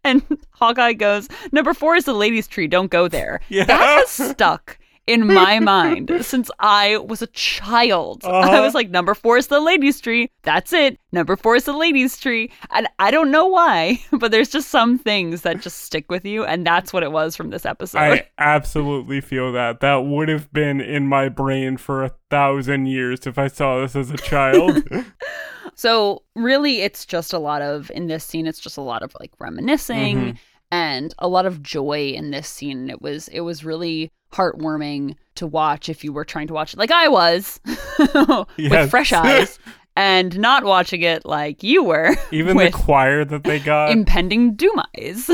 [0.04, 3.42] and Hawkeye goes, Number four is the ladies' tree, don't go there.
[3.50, 3.66] Yeah.
[3.66, 4.80] That has stuck
[5.10, 8.24] in my mind since I was a child.
[8.24, 8.62] I Uh-huh.
[8.62, 10.30] was like, number four is the ladies' tree.
[10.44, 11.00] That's it.
[11.12, 12.52] Number four is the ladies' tree.
[12.72, 16.46] And I don't know why, but there's just some things that just stick with you.
[16.46, 17.98] And that's what it was from this episode.
[18.00, 19.80] I absolutely feel that.
[19.80, 23.96] That would have been in my brain for a thousand years if I saw this
[23.96, 24.84] as a child.
[25.76, 29.16] So really it's just a lot of in this scene it's just a lot of
[29.20, 30.38] like reminiscing Mhm.
[30.72, 32.90] And a lot of joy in this scene.
[32.90, 36.78] It was it was really heartwarming to watch if you were trying to watch it
[36.80, 37.60] like I was
[38.58, 39.58] with fresh eyes
[39.96, 43.90] and not watching it like you were Even the choir that they got.
[43.92, 45.30] impending doom eyes.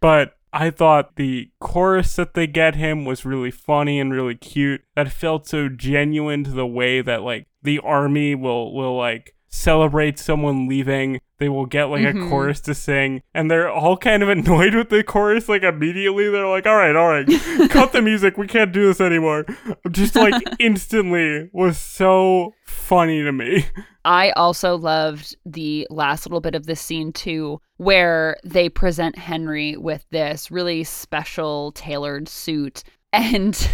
[0.00, 4.82] but I thought the chorus that they get him was really funny and really cute.
[4.96, 10.18] That felt so genuine to the way that like the army will will like celebrate
[10.18, 11.20] someone leaving.
[11.40, 12.28] They will get like a Mhm.
[12.28, 15.48] chorus to sing, and they're all kind of annoyed with the chorus.
[15.48, 17.26] Like immediately, they're like, "All right, all right,
[17.70, 18.36] cut the music.
[18.38, 19.46] We can't do this anymore."
[19.90, 23.64] Just like instantly was so funny to me.
[24.04, 29.76] I also loved the last little bit of this scene too, where they present Henry
[29.76, 33.68] with this really special tailored suit and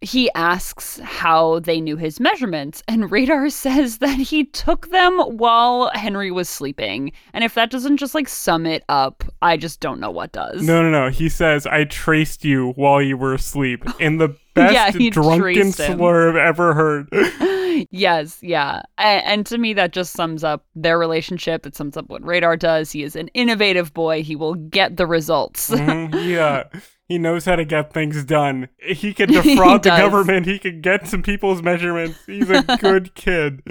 [0.00, 5.90] he asks how they knew his measurements and Radar says that he took them while
[5.94, 7.12] Henry was sleeping.
[7.32, 10.62] And if that doesn't just like sum it up, I just don't know what does.
[10.62, 11.10] No, no, no.
[11.10, 15.76] He says, I traced you while you were asleep in the best Yeah, drunken traced
[15.78, 17.08] slur I've ever heard.
[17.90, 18.82] yes, yeah.
[18.98, 21.66] And, and to me, that just sums up their relationship.
[21.66, 22.90] It sums up what Radar does.
[22.92, 24.22] He is an innovative boy.
[24.22, 25.70] He will get the results.
[25.70, 26.64] Mhm, yeah.
[27.06, 28.68] He knows how to get things done.
[28.78, 30.46] He can defraud the government.
[30.46, 32.18] He can get some people's measurements.
[32.26, 33.62] He's a good kid.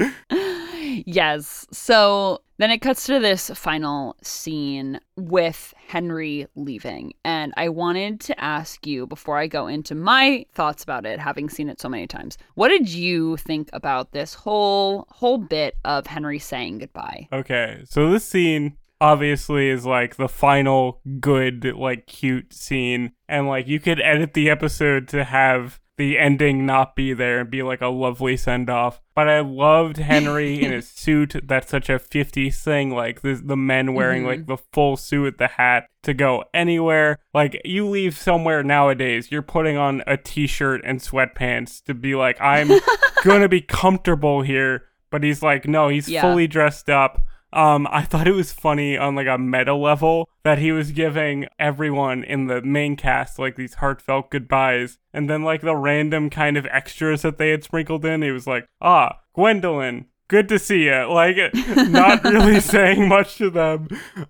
[1.05, 1.67] yes.
[1.71, 7.13] So then it cuts to this final scene with Henry leaving.
[7.23, 11.49] And I wanted to ask you before I go into my thoughts about it, having
[11.49, 16.07] seen it so many times, what did you think about this whole whole bit of
[16.07, 17.27] Henry saying goodbye?
[17.31, 23.67] Okay, so this scene obviously is like the final good, like cute scene, and like
[23.67, 27.81] you could edit the episode to have the ending not be there and be like
[27.81, 29.01] a lovely send off.
[29.15, 31.35] But I loved Henry in his suit.
[31.43, 32.91] That's such a 50s thing.
[32.91, 34.27] Like the, the men wearing Mhm.
[34.27, 37.17] like the full suit, the hat to go anywhere.
[37.33, 42.13] Like you leave somewhere nowadays, you're putting on a t shirt and sweatpants to be
[42.15, 42.69] like, I'm
[43.23, 44.83] gonna be comfortable here.
[45.09, 46.21] But he's like, no, he's Yeah.
[46.21, 47.25] fully dressed up.
[47.57, 51.47] Um, I thought it was funny on like a meta level that he was giving
[51.57, 56.55] everyone in the main cast like these heartfelt goodbyes, and then like the random kind
[56.55, 60.83] of extras that they had sprinkled in, he was like, "Ah, Gwendolyn, good to see
[60.83, 61.37] you." Like,
[61.89, 63.87] not really saying much to them,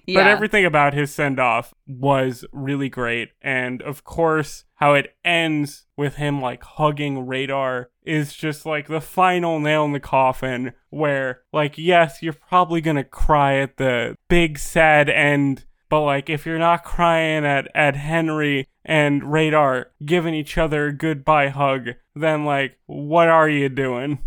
[0.07, 5.85] but everything about his send off was really great, and of course, how it ends
[5.95, 11.41] with him like hugging Radar is just like the final nail in the coffin where
[11.51, 16.57] like yes, you're probably to cry at the big sad end, but like if you're
[16.57, 22.77] not crying at at Henry and Radar giving each other a goodbye hug, then like
[22.85, 24.19] what are you doing?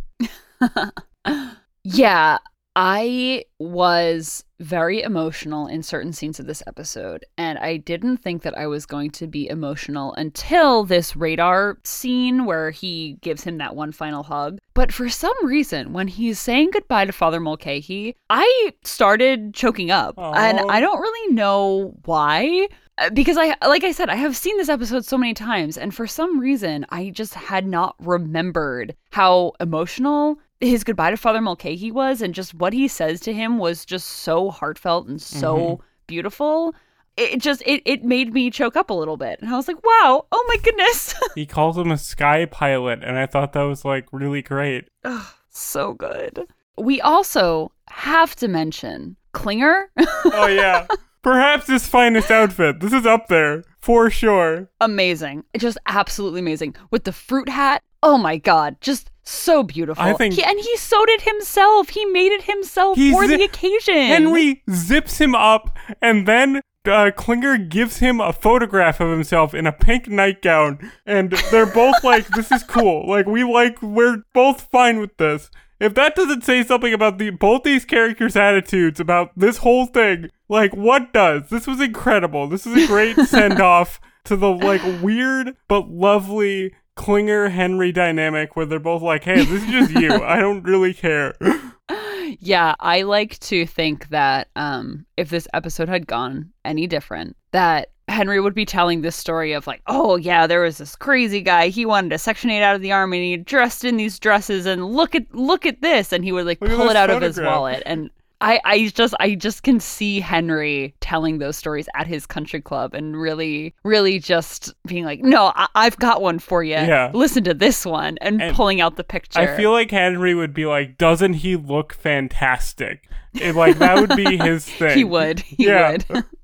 [1.82, 2.38] Yeah,
[2.76, 8.56] I was very emotional in certain scenes of this episode, and I didn't think that
[8.56, 13.74] I was going to be emotional until this radar scene where he gives him that
[13.74, 14.58] one final hug.
[14.74, 20.14] But for some reason, when he's saying goodbye to Father Mulcahy, I started choking up,
[20.36, 22.68] and I don't really know why.
[22.98, 25.94] Uh, Because I, like I said, I have seen this episode so many times, and
[25.94, 31.90] for some reason, I just had not remembered how emotional his goodbye to Father Mulcahy
[31.90, 35.80] was, and just what he says to him was just so heartfelt and so Mhm.
[36.06, 36.74] beautiful.
[37.16, 39.68] It it just it it made me choke up a little bit, and I was
[39.68, 43.62] like, "Wow, oh my goodness, He calls him a sky pilot and I thought that
[43.62, 44.88] was like really great.
[45.04, 46.46] Ugh, so good."
[46.78, 49.90] We also have to mention Klinger.
[50.32, 50.86] Oh yeah.
[51.22, 52.80] Perhaps his finest outfit.
[52.80, 54.70] This is up there for sure.
[54.80, 57.82] amazing, just absolutely amazing with the fruit hat.
[58.02, 60.02] Oh my god, just so beautiful.
[60.02, 61.90] I think- He- and he sewed it himself.
[61.90, 63.94] He made it himself for zi- the occasion.
[63.94, 69.66] Henry zips him up, and then uh, Klinger gives him a photograph of himself in
[69.66, 73.06] a pink nightgown, and they're both like, "This is cool.
[73.08, 77.30] Like we like, we're both fine with this." If that doesn't say something about the
[77.30, 81.48] both these characters' attitudes about this whole thing, like what does?
[81.50, 82.48] This was incredible.
[82.48, 88.56] This is a great send off to the like weird but lovely Klinger Henry dynamic
[88.56, 90.22] where they're both like, "Hey, this is just you.
[90.22, 91.32] I don't really care."
[92.40, 97.88] yeah, I like to think that um, if this episode had gone any different, that
[98.08, 101.68] Henry would be telling this story of like, oh yeah, there was this crazy guy.
[101.68, 104.66] He wanted to Section Eight out of the army, and he dressed in these dresses,
[104.66, 107.22] and look at look at this, and he would like Look pull it out of
[107.22, 108.10] his wallet, and
[108.40, 112.94] I I just I just can see Henry telling those stories at his country club,
[112.94, 116.72] and really really just being like, no, I- I've got one for you.
[116.74, 117.10] Yeah.
[117.12, 119.40] listen to this one, and, And pulling out the picture.
[119.40, 124.16] I feel like Henry would be like, "Doesn't he look fantastic?" It, like that would
[124.16, 124.96] be his thing.
[124.96, 125.40] He would.
[125.50, 125.98] He Yeah.
[126.08, 126.24] would.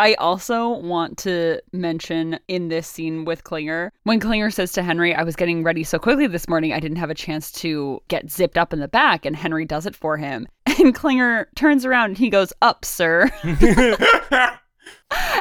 [0.00, 5.12] I also want to mention in this scene with Klinger, when Klinger says to Henry,
[5.12, 8.30] I was getting ready so quickly this morning, I didn't have a chance to get
[8.30, 10.46] zipped up in the back, and Henry does it for him.
[10.78, 13.30] And Klinger turns around and he goes, Up, sir.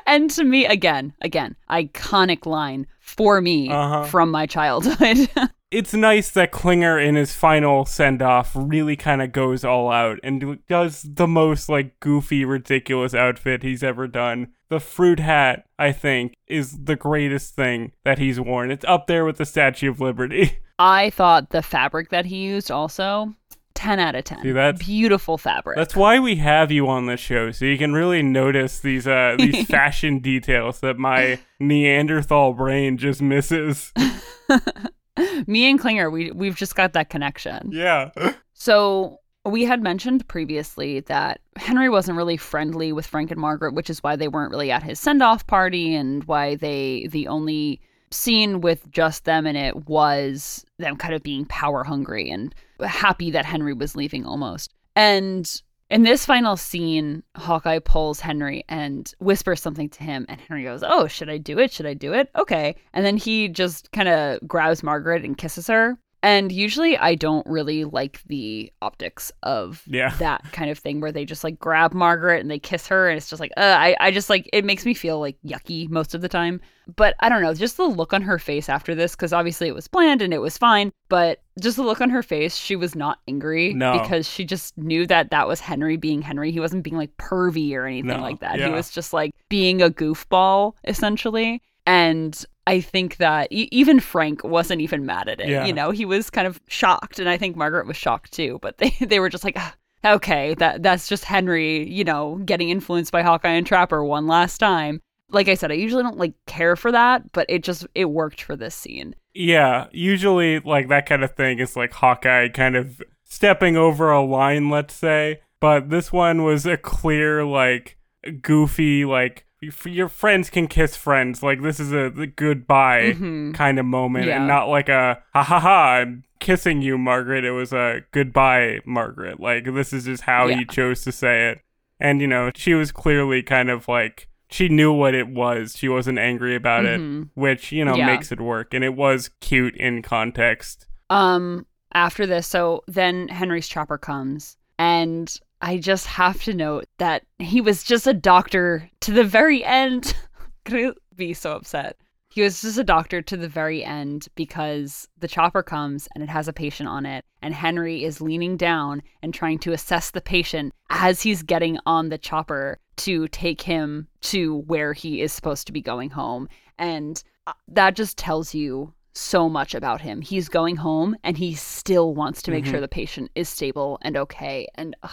[0.06, 4.06] and to me, again, again, iconic line for me Uh-huh.
[4.06, 5.30] from my childhood.
[5.72, 10.20] it's nice that Klinger in his final send off really kind of goes all out
[10.24, 14.54] and does the most like goofy, ridiculous outfit he's ever done.
[14.70, 18.70] The fruit hat, I think, is the greatest thing that he's worn.
[18.72, 20.60] It's up there with the Statue of Liberty.
[20.80, 23.34] I thought the fabric that he used also,
[23.78, 24.42] 10 out of 10.
[24.42, 25.78] See, that's- Beautiful fabric.
[25.78, 29.36] That's why we have you on the show, so you can really notice these uh
[29.38, 33.94] these fashion details that my Neanderthal brain just misses.
[35.48, 37.70] Me and Klinger, we we've just got that connection.
[37.72, 38.10] Yeah.
[38.54, 43.90] So we had mentioned previously that Henry wasn't really friendly with Frank and Margaret, which
[43.90, 47.80] is why they weren't really at his send-off party and why they the only
[48.12, 52.54] scene with just them in it was them kind of being power hungry and
[52.86, 54.74] happy that Henry was leaving almost.
[54.96, 60.64] And in this final scene, Hawkeye pulls Henry and whispers something to him, and Henry
[60.64, 61.72] goes, Oh, should I do it?
[61.72, 62.30] Should I do it?
[62.36, 62.76] Okay.
[62.94, 65.98] And then he just kind of grabs Margaret and kisses her.
[66.24, 70.10] And usually I don't really like the optics of Yeah.
[70.20, 73.18] that kind of thing where they just like grab Margaret and they kiss her and
[73.18, 76.16] it's just like, uh, I, I just like, it makes me feel like yucky most
[76.16, 76.60] of the time.
[76.96, 79.76] But I don't know, just the look on her face after this, because obviously it
[79.76, 82.96] was planned and it was fine, but just the look on her face, she was
[82.96, 84.00] not angry No.
[84.00, 86.52] because she just knew that that was Henry being Henry.
[86.52, 88.60] He wasn't being like pervy or anything No, like that.
[88.60, 91.62] He was just like being a goofball, essentially.
[91.86, 95.48] And I think that e- even Frank wasn't even mad at it.
[95.48, 95.66] Yeah.
[95.66, 98.60] You know, he was kind of shocked, and I think Margaret was shocked too.
[98.62, 99.74] But they they were just like, "Ah,
[100.06, 104.58] okay, that that's just Henry, you know, getting influenced by Hawkeye and Trapper one last
[104.58, 105.02] time.
[105.30, 108.42] Like I said, I usually don't like care for that, but it just it worked
[108.42, 109.16] for this scene.
[109.34, 114.22] Yeah, usually like that kind of thing is like Hawkeye kind of stepping over a
[114.22, 115.42] line, let's say.
[115.60, 117.98] But this one was a clear, like,
[118.42, 119.46] goofy, like,
[119.86, 121.42] your friends can kiss friends.
[121.42, 123.54] Like, this is a, goodbye Mhm.
[123.54, 124.38] kind of moment Yeah.
[124.38, 127.44] and not like a ha ha ha, I'm kissing you, Margaret.
[127.44, 129.40] It was a goodbye, Margaret.
[129.40, 130.58] Like, this is just how Yeah.
[130.58, 131.62] he chose to say it.
[132.00, 135.76] And, you know, she was clearly kind of like, she knew what it was.
[135.76, 137.30] She wasn't angry about it Mhm.
[137.34, 138.06] which you know Yeah.
[138.06, 143.68] makes it work and it was cute in context Um, after this, so then Henry's
[143.68, 149.12] chopper comes, and I just have to note that he was just a doctor to
[149.12, 150.16] the very end.
[150.66, 151.98] Gonna be so upset.
[152.30, 156.30] He was just a doctor to the very end because the chopper comes and it
[156.30, 160.22] has a patient on it, and Henry is leaning down and trying to assess the
[160.22, 165.66] patient as he's getting on the chopper to take him to where he is supposed
[165.68, 166.48] to be going home.
[166.78, 170.22] And uh, that just tells you so much about him.
[170.22, 172.70] He's going home and he still wants to make Mhm.
[172.72, 174.68] sure the patient is stable and okay.
[174.76, 175.10] And my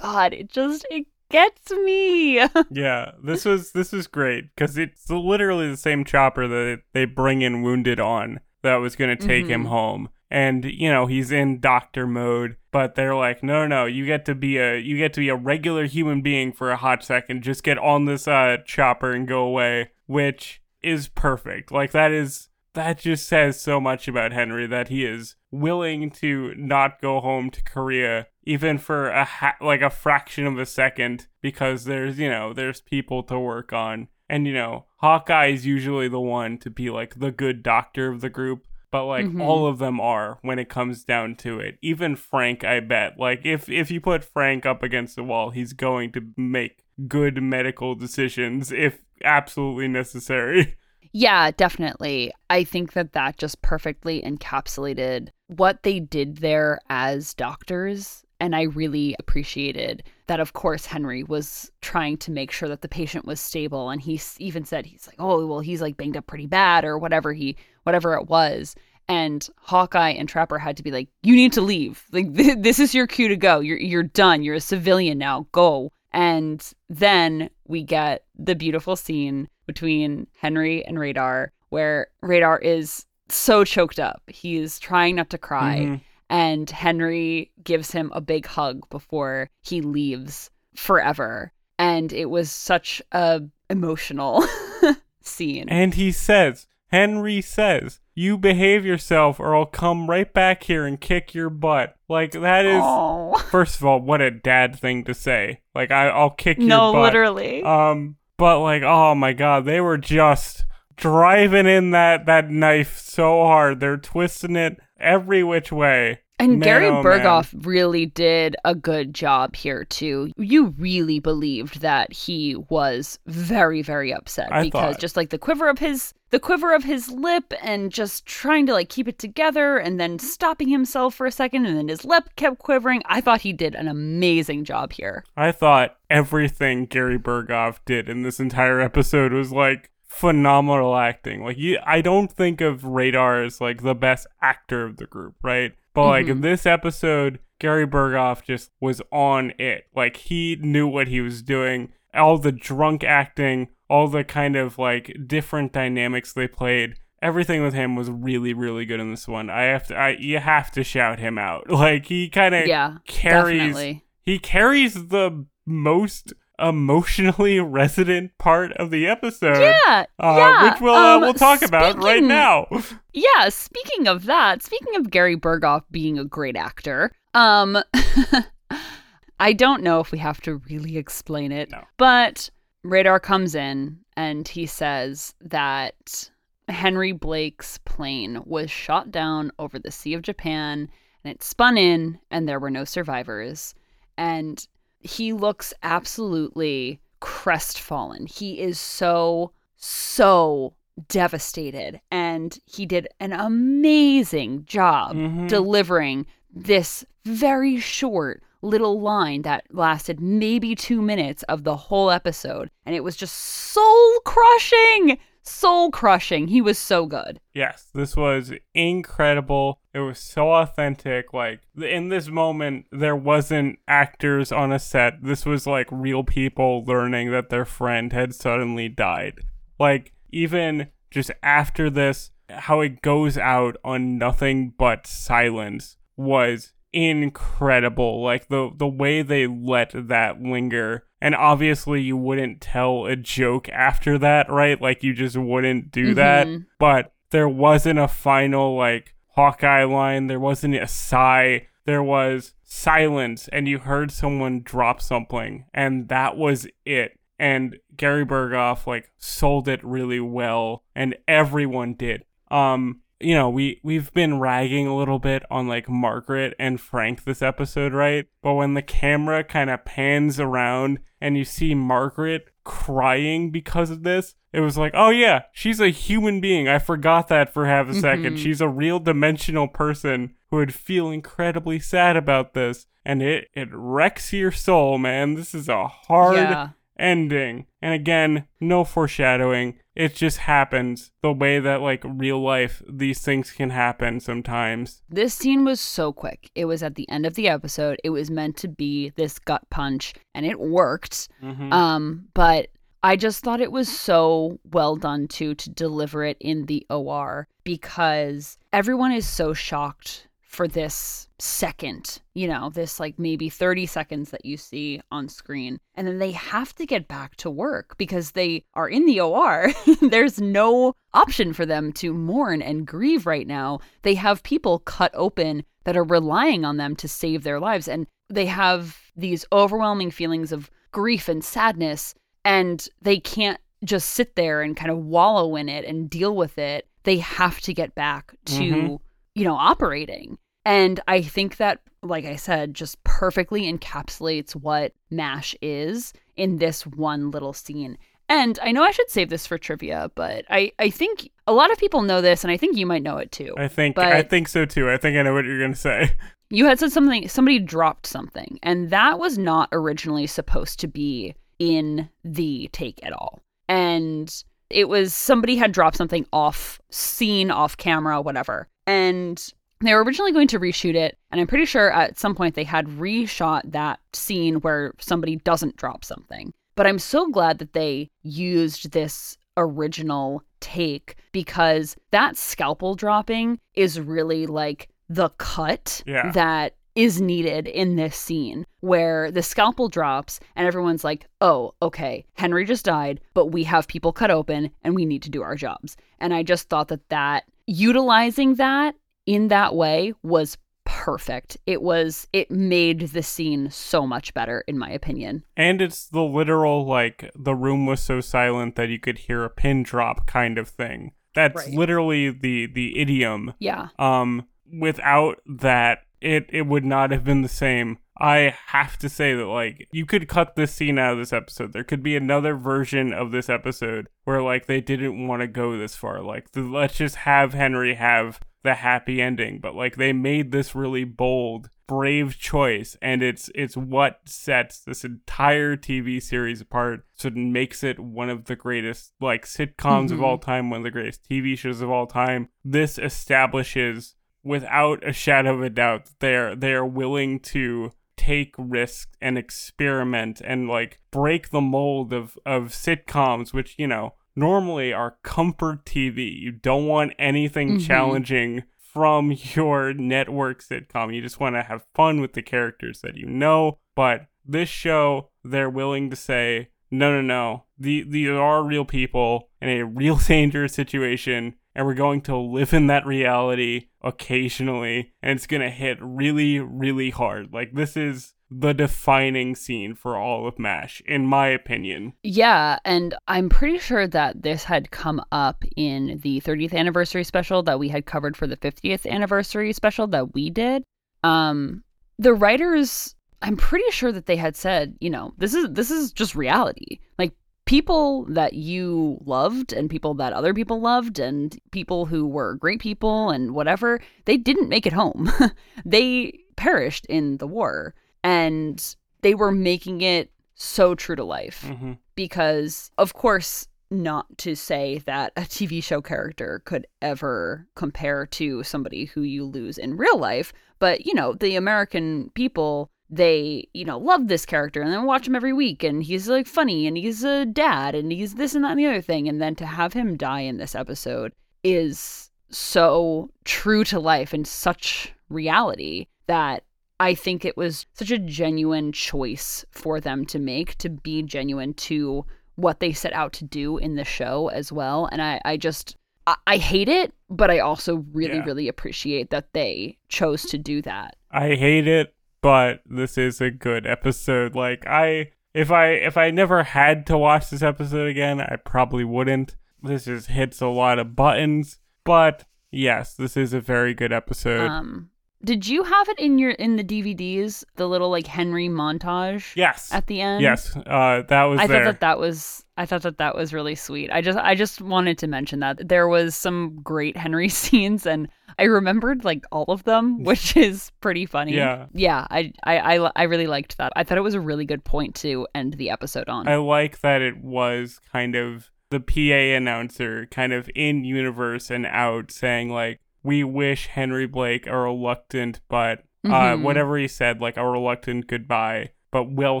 [0.00, 2.36] god, it just it gets me.
[2.70, 7.42] yeah this was this was great because it's literally the same chopper that they bring
[7.42, 9.68] in wounded on that was going to take him Mhm.
[9.68, 14.06] home and you know he's in doctor mode but they're like no no no you
[14.06, 17.02] get to be a you get to be a regular human being for a hot
[17.02, 22.12] second just get on this uh chopper and go away which is perfect like that
[22.12, 27.20] is that just says so much about Henry that he is willing to not go
[27.20, 32.18] home to Korea even for a ha- like a fraction of a second because there's
[32.18, 36.58] you know there's people to work on and you know Hawkeye is usually the one
[36.58, 39.42] to be like the good doctor of the group but like Mhm.
[39.42, 43.40] all of them are when it comes down to it even Frank I bet like
[43.44, 47.94] if if you put Frank up against the wall he's going to make good medical
[47.94, 50.76] decisions if absolutely necessary
[51.16, 52.32] Yeah, definitely.
[52.50, 58.23] I think that that just perfectly encapsulated what they did there as doctors.
[58.44, 62.88] And I really appreciated that, of course, Henry was trying to make sure that the
[62.90, 63.88] patient was stable.
[63.88, 66.98] And he even said, he's like, oh, well, he's like banged up pretty bad or
[66.98, 68.74] whatever he, whatever it was.
[69.08, 72.04] And Hawkeye and Trapper had to be like, you need to leave.
[72.12, 73.60] Like, th- this is your cue to go.
[73.60, 74.42] You're, you're done.
[74.42, 75.46] You're a civilian now.
[75.52, 75.90] Go.
[76.12, 83.64] And then we get the beautiful scene between Henry and Radar, where Radar is so
[83.64, 84.22] choked up.
[84.26, 85.78] He's trying not to cry.
[85.78, 86.00] Mhm.
[86.34, 91.52] And Henry gives him a big hug before he leaves forever.
[91.78, 94.44] And it was such a emotional
[95.22, 95.68] scene.
[95.68, 101.00] And he says, Henry says, you behave yourself or I'll come right back here and
[101.00, 101.94] kick your butt.
[102.08, 103.40] Like, that is, oh.
[103.52, 105.60] first of all, what a dad thing to say.
[105.72, 106.94] Like, I, I'll kick your butt.
[106.94, 107.62] No, literally.
[107.62, 110.64] Um, but like, oh my god, they were just
[110.96, 113.78] driving in that, that knife so hard.
[113.78, 116.22] They're twisting it every which way.
[116.38, 117.04] And Man, Gary oh, man.
[117.04, 120.32] Burghoff really did a good job here too.
[120.36, 125.38] You really believed that he was very, very upset I because thought- just like the
[125.38, 129.20] quiver of his the quiver of his lip and just trying to like keep it
[129.20, 133.02] together and then stopping himself for a second and then his lip kept quivering.
[133.06, 135.24] I thought he did an amazing job here.
[135.36, 141.44] I thought everything Gary Burghoff did in this entire episode was like phenomenal acting.
[141.44, 145.36] Like you, I don't think of Radar as like the best actor of the group,
[145.40, 145.72] right?
[145.94, 146.42] But like in Mhm.
[146.42, 149.84] this episode, Gary Burghoff just was on it.
[149.94, 151.92] Like he knew what he was doing.
[152.12, 156.94] All the drunk acting, all the kind of like different dynamics they played.
[157.22, 159.48] Everything with him was really, really good in this one.
[159.48, 161.68] I have to, I you have to shout him out.
[161.70, 164.04] Like he kind of Yeah, carries definitely.
[164.20, 169.60] he carries the most emotionally resonant part of the episode.
[169.60, 170.70] Yeah, uh, yeah.
[170.72, 172.66] which we'll uh, um, we'll talk about right now.
[173.12, 177.78] Yeah, speaking of that, speaking of Gary Burghoff being a great actor, um
[179.40, 181.82] I don't know if we have to really explain it, No.
[181.96, 182.48] but
[182.82, 186.30] Radar comes in and he says that
[186.68, 190.88] Henry Blake's plane was shot down over the Sea of Japan
[191.24, 193.74] and it spun in and there were no survivors
[194.16, 194.66] and
[195.04, 198.26] he looks absolutely crestfallen.
[198.26, 200.74] He is so so
[201.08, 205.48] devastated and he did an amazing job Mhm.
[205.48, 212.70] delivering this very short little line that lasted maybe 2 minutes of the whole episode
[212.86, 218.52] and it was just soul crushing soul crushing he was so good Yes, this was
[218.74, 219.78] incredible.
[219.94, 221.32] It was so authentic.
[221.32, 225.22] Like in this moment, there wasn't actors on a set.
[225.22, 229.40] This was like real people learning that their friend had suddenly died.
[229.78, 238.20] Like even just after this, how it goes out on nothing but silence was incredible.
[238.20, 241.04] Like the the way they let that linger.
[241.24, 244.78] And obviously you wouldn't tell a joke after that, right?
[244.78, 246.46] Like you just wouldn't do that.
[246.46, 246.66] Mhm.
[246.78, 250.26] But there wasn't a final like Hawkeye line.
[250.26, 251.68] There wasn't a sigh.
[251.86, 257.18] There was silence and you heard someone drop something and that was it.
[257.38, 262.24] And Gary Burghoff like sold it really well and everyone did.
[262.50, 267.24] Um you know, we we've been ragging a little bit on like Margaret and Frank
[267.24, 268.26] this episode, right?
[268.42, 274.02] But when the camera kind of pans around and you see Margaret crying because of
[274.02, 276.68] this, it was like, oh yeah, she's a human being.
[276.68, 278.36] I forgot that for half a second.
[278.36, 278.38] Mhm.
[278.42, 282.86] She's a real dimensional person who would feel incredibly sad about this.
[283.04, 285.34] And it, it wrecks your soul, man.
[285.34, 286.68] This is a hard yeah
[286.98, 287.66] ending.
[287.82, 289.78] And again, no foreshadowing.
[289.94, 295.02] It just happens the way that, like, real life, these things can happen sometimes.
[295.08, 296.50] This scene was so quick.
[296.54, 298.00] It was at the end of the episode.
[298.02, 301.28] It was meant to be this gut punch, and it worked.
[301.42, 301.72] Mhm.
[301.72, 302.70] Um, but
[303.04, 307.46] I just thought it was so well done too to deliver it in the OR
[307.62, 314.30] because everyone is so shocked for this second, you know, this like maybe 30 seconds
[314.30, 315.78] that you see on screen.
[315.94, 319.70] And then they have to get back to work because they are in the OR.
[320.00, 323.80] There's no option for them to mourn and grieve right now.
[324.02, 327.88] They have people cut open that are relying on them to save their lives.
[327.88, 334.34] And they have these overwhelming feelings of grief and sadness, and they can't just sit
[334.36, 336.86] there and kind of wallow in it and deal with it.
[337.02, 338.98] They have to get back to, Mhm.
[339.34, 340.38] you know, operating.
[340.64, 346.86] And I think that, like I said, just perfectly encapsulates what MASH is in this
[346.86, 347.98] one little scene.
[348.28, 351.70] And I know I should save this for trivia, but I, I think a lot
[351.70, 353.54] of people know this, and I think you might know it too.
[353.58, 354.90] I think but- I think so too.
[354.90, 356.14] I think I know what you're gonna say.
[356.50, 361.34] You had said something, somebody dropped something, and that was not originally supposed to be
[361.58, 363.40] in the take at all.
[363.66, 364.32] And
[364.70, 368.68] it was somebody had dropped something off scene, off camera, whatever.
[368.86, 369.42] And
[369.80, 372.64] they were originally going to reshoot it, and I'm pretty sure at some point they
[372.64, 376.52] had reshot that scene where somebody doesn't drop something.
[376.76, 384.00] But I'm so glad that they used this original take because that scalpel dropping is
[384.00, 386.32] really like the cut Yeah.
[386.32, 392.24] that is needed in this scene where the scalpel drops and everyone's like, oh, okay,
[392.34, 395.56] Henry just died, but we have people cut open and we need to do our
[395.56, 395.96] jobs.
[396.20, 398.94] And I just thought that that utilizing that
[399.26, 401.56] in that way was perfect.
[401.66, 405.44] It was, it made the scene so much better, in my opinion.
[405.56, 409.50] And it's the literal like the room was so silent that you could hear a
[409.50, 411.12] pin drop kind of thing.
[411.34, 411.74] That's Right.
[411.74, 413.54] literally the the idiom.
[413.58, 413.88] Yeah.
[413.98, 417.98] Um without that it it would not have been the same.
[418.18, 421.72] I have to say that like you could cut this scene out of this episode.
[421.72, 425.76] There could be another version of this episode where like they didn't want to go
[425.76, 426.22] this far.
[426.22, 430.74] Like the, let's just have Henry have the happy ending, but like they made this
[430.74, 437.04] really bold, brave choice and it's it's what sets this entire TV series apart.
[437.16, 440.22] So it makes it one of the greatest like sitcoms of Mhm.
[440.22, 442.48] all time, one of the greatest TV shows of all time.
[442.64, 449.36] This establishes without a shadow of a doubt they're they're willing to take risks and
[449.38, 455.84] experiment and like break the mold of of sitcoms which you know normally are comfort
[455.84, 457.86] TV you don't want anything Mhm.
[457.86, 461.12] challenging from your network sitcom.
[461.14, 463.78] You just want to have fun with the characters that you know.
[463.96, 469.48] But this show they're willing to say, no, no, no, the, these are real people
[469.60, 475.36] in a real dangerous situation, and we're going to live in that reality occasionally, and
[475.36, 477.52] it's going to hit really, really hard.
[477.52, 482.12] Like, this is the defining scene for all of MASH, in my opinion.
[482.22, 487.62] Yeah, and I'm pretty sure that this had come up in the 30th anniversary special
[487.64, 490.84] that we had covered for the 50th anniversary special that we did.
[491.24, 491.82] Um,
[492.18, 496.12] the writers, I'm pretty sure that they had said, you know, this is this is
[496.12, 497.00] just reality.
[497.18, 497.32] Like
[497.66, 502.80] people that you loved and people that other people loved and people who were great
[502.80, 505.30] people and whatever, they didn't make it home.
[505.84, 511.92] they perished in the war and they were making it so true to life hmm
[512.14, 518.62] because of course not to say that a TV show character could ever compare to
[518.62, 523.84] somebody who you lose in real life, but you know, the American people they, you
[523.84, 526.96] know, love this character and then watch him every week and he's like funny and
[526.96, 529.66] he's a dad and he's this and that and the other thing and then to
[529.66, 536.64] have him die in this episode is so true to life and such reality that
[537.00, 541.74] I think it was such a genuine choice for them to make to be genuine
[541.74, 542.24] to
[542.56, 545.08] what they set out to do in the show as well.
[545.10, 545.96] And I, I just,
[546.26, 548.44] I, I hate it, but I also really, Yeah.
[548.44, 551.16] really appreciate that they chose to do that.
[551.32, 552.13] I hate it,
[552.44, 554.54] but this is a good episode.
[554.54, 559.02] Like I if I if I never had to watch this episode again, I probably
[559.02, 559.56] wouldn't.
[559.82, 564.68] This just hits a lot of buttons, but yes, this is a very good episode.
[564.68, 565.08] Um,
[565.42, 569.90] did you have it in your in the DVDs, the little like Henry montage yes.
[569.90, 570.42] at the end?
[570.42, 571.78] Yes, uh that was I there.
[571.78, 574.10] thought that that was I thought that that was really sweet.
[574.12, 578.28] I just I just wanted to mention that there was some great Henry scenes and
[578.58, 581.54] I remembered like all of them, which is pretty funny.
[581.54, 581.86] Yeah.
[581.92, 583.92] Yeah, I I I, I really liked that.
[583.96, 586.48] I thought it was a really good point to end the episode on.
[586.48, 591.86] I like that it was kind of the PA announcer kind of in universe and
[591.86, 596.62] out saying like we wish Henry Blake a reluctant but uh Mhm.
[596.62, 599.60] whatever he said like a reluctant goodbye but well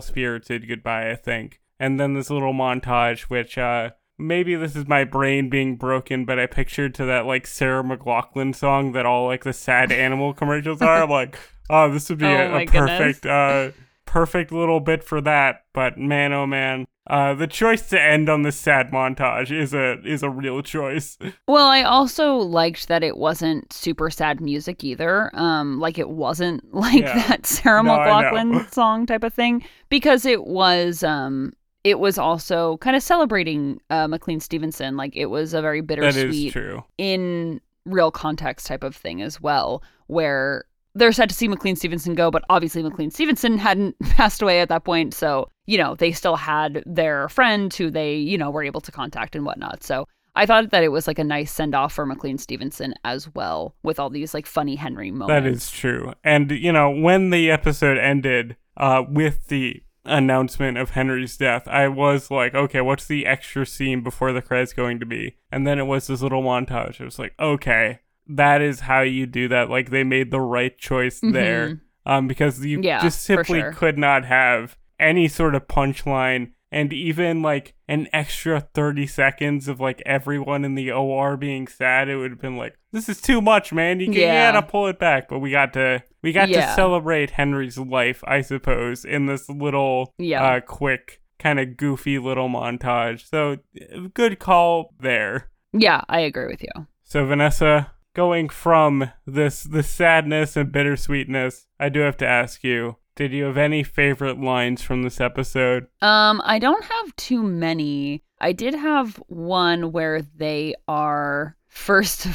[0.00, 1.60] spirited goodbye I think.
[1.80, 6.38] And then this little montage which uh maybe this is my brain being broken but
[6.38, 10.80] I pictured to that like Sarah McLachlan song that all like the sad animal commercials
[10.82, 11.02] are.
[11.02, 11.38] I'm like
[11.70, 13.70] oh this would be Oh a, a perfect uh
[14.06, 15.64] perfect little bit for that.
[15.72, 20.00] But man, oh man, uh, the choice to end on this sad montage is a
[20.06, 21.18] is a real choice.
[21.48, 25.30] Well, I also liked that it wasn't super sad music either.
[25.34, 27.26] Um, like it wasn't like Yeah.
[27.28, 31.52] that Sarah No, McLachlan song type of thing because it was um
[31.84, 34.96] it was also kind of celebrating uh, McLean Stevenson.
[34.96, 36.56] Like it was a very bittersweet
[36.98, 40.64] in real context type of thing as well, where
[40.94, 44.70] they're sad to see McLean Stevenson go, but obviously McLean Stevenson hadn't passed away at
[44.70, 45.12] that point.
[45.12, 48.92] So, you know, they still had their friend who they, you know, were able to
[48.92, 49.82] contact and whatnot.
[49.82, 50.06] So
[50.36, 53.74] I thought that it was like a nice send off for McLean Stevenson as well,
[53.82, 55.28] with all these like funny Henry moments.
[55.28, 56.14] That is true.
[56.24, 61.88] And you know, when the episode ended, uh, with the announcement of Henry's death, I
[61.88, 65.36] was like, okay, what's the extra scene before the credits going to be?
[65.50, 67.00] And then it was this little montage.
[67.00, 69.70] It was like, okay, that is how you do that.
[69.70, 71.68] Like they made the right choice there.
[71.68, 71.80] Mhm.
[72.06, 73.72] Um, because you Yeah, just simply sure.
[73.72, 79.78] could not have any sort of punchline and even like an extra 30 seconds of
[79.78, 83.40] like everyone in the OR being sad, it would have been like, this is too
[83.40, 84.00] much, man.
[84.00, 84.48] You, can, Yeah.
[84.48, 85.28] you gotta pull it back.
[85.28, 90.12] But we got to we got to celebrate Henry's life, I suppose, in this little
[90.18, 90.42] Yeah.
[90.44, 93.28] uh quick kind of goofy little montage.
[93.28, 93.58] So
[94.14, 95.50] good call there.
[95.72, 96.86] Yeah, I agree with you.
[97.04, 102.96] So Vanessa, going from this the sadness and bittersweetness, I do have to ask you,
[103.16, 105.86] did you have any favorite lines from this episode?
[106.02, 108.22] Um, I don't have too many.
[108.40, 112.26] I did have one where they are first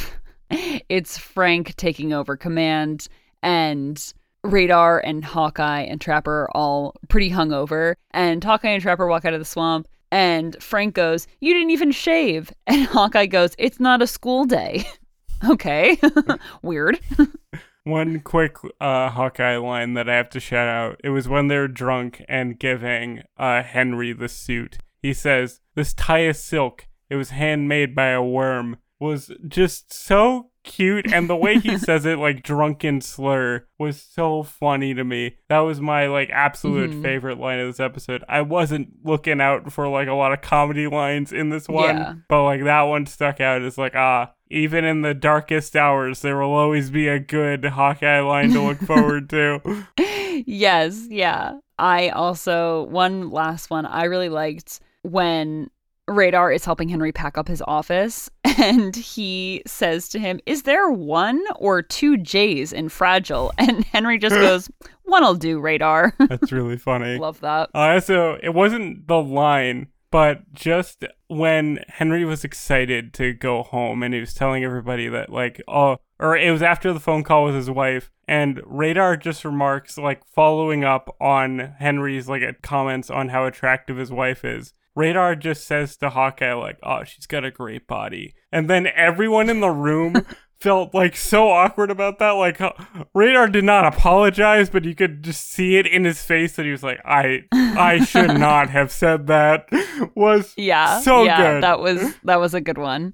[0.50, 3.08] it's Frank taking over command
[3.44, 4.14] and
[4.44, 9.34] Radar and Hawkeye and Trapper are all pretty hungover and Hawkeye and Trapper walk out
[9.34, 14.02] of the swamp and Frank goes, "You didn't even shave." And Hawkeye goes, "It's not
[14.02, 14.86] a school day."
[15.50, 16.00] okay.
[16.62, 17.00] Weird.
[17.84, 21.00] One quick uh, Hawkeye line that I have to shout out.
[21.04, 24.78] It was when they were drunk and giving uh, Henry the suit.
[25.02, 26.88] He says, This tie is silk.
[27.10, 28.78] It was handmade by a worm.
[29.00, 31.12] Was just so cute.
[31.12, 35.38] And the way he says it, like drunken slur, was so funny to me.
[35.48, 37.02] That was my like absolute Mhm.
[37.02, 38.26] favorite line of this episode.
[38.28, 42.14] I wasn't looking out for like a lot of comedy lines in this one, Yeah.
[42.28, 46.38] but like that one stuck out as like, ah, even in the darkest hours, there
[46.38, 49.86] will always be a good Hawkeye line to look forward to.
[50.46, 51.60] yes, yeah.
[51.78, 55.70] I also one last one I really liked when
[56.08, 60.90] Radar is helping Henry pack up his office and he says to him, Is there
[60.90, 63.54] one or two J's in fragile?
[63.60, 64.70] And Henry just goes,
[65.06, 66.16] One'll do, Radar.
[66.18, 67.18] That's really funny.
[67.18, 67.70] Love that.
[67.74, 73.64] Uh, I also, it wasn't the line, but just when Henry was excited to go
[73.64, 77.24] home and he was telling everybody that, like, oh, or it was after the phone
[77.24, 82.54] call with his wife, and Radar just remarks, like, following up on Henry's, like, uh,
[82.62, 84.74] comments on how attractive his wife is.
[84.96, 88.34] Radar just says to Hawkeye, like, oh, she's got a great body.
[88.52, 90.26] And then everyone in the room
[90.62, 92.32] felt like so awkward about that.
[92.32, 92.72] Like, uh,
[93.14, 96.72] Radar did not apologize, but you could just see it in his face that he
[96.72, 99.68] was like, I I should not have said that.
[100.16, 101.00] Was Yeah.
[101.02, 101.64] so yeah, good.
[101.64, 103.14] That was that was a good one.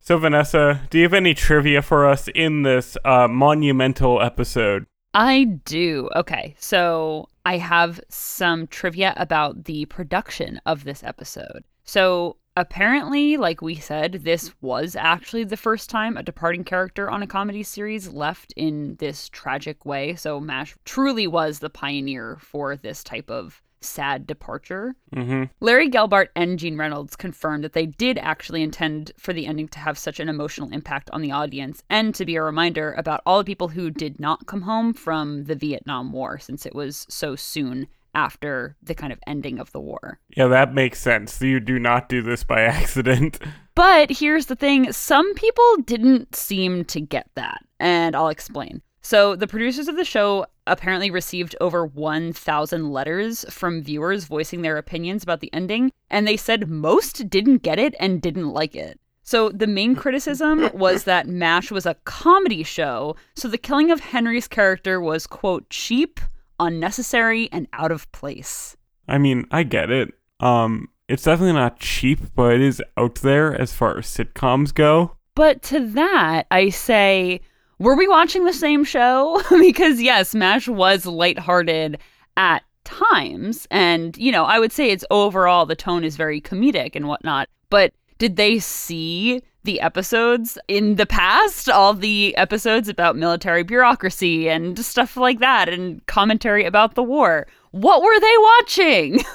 [0.00, 4.86] So, Vanessa, do you have any trivia for us in this uh, monumental episode?
[5.14, 6.08] I do.
[6.16, 6.56] Okay.
[6.58, 11.62] So I have some trivia about the production of this episode.
[11.84, 17.22] So apparently, like we said, this was actually the first time a departing character on
[17.22, 20.14] a comedy series left in this tragic way.
[20.14, 24.94] So MASH truly was the pioneer for this type of sad departure.
[25.14, 25.44] Mm-hmm.
[25.60, 29.78] Larry Gelbart and Gene Reynolds confirmed that they did actually intend for the ending to
[29.78, 33.38] have such an emotional impact on the audience and to be a reminder about all
[33.38, 37.34] the people who did not come home from the Vietnam War since it was so
[37.34, 40.18] soon after the kind of ending of the war.
[40.36, 41.40] Yeah, that makes sense.
[41.40, 43.38] You do not do this by accident.
[43.74, 48.82] But here's the thing some people didn't seem to get that, and I'll explain.
[49.04, 54.78] So, the producers of the show apparently received over 1,000 letters from viewers voicing their
[54.78, 59.00] opinions about the ending, and they said most didn't get it and didn't like it.
[59.24, 64.00] So, the main criticism was that MASH was a comedy show, so the killing of
[64.00, 66.20] Henry's character was, quote, cheap,
[66.62, 68.76] unnecessary, and out of place.
[69.08, 70.12] I mean, I get it.
[70.40, 75.16] Um, it's definitely not cheap, but it is out there as far as sitcoms go.
[75.34, 77.40] But to that, I say,
[77.78, 79.42] were we watching the same show?
[79.50, 81.98] because yes, MASH was lighthearted
[82.36, 83.66] at times.
[83.70, 87.48] And, you know, I would say it's overall the tone is very comedic and whatnot.
[87.70, 91.68] But did they see the episodes in the past?
[91.68, 97.46] All the episodes about military bureaucracy and stuff like that and commentary about the war.
[97.70, 99.20] What were they watching?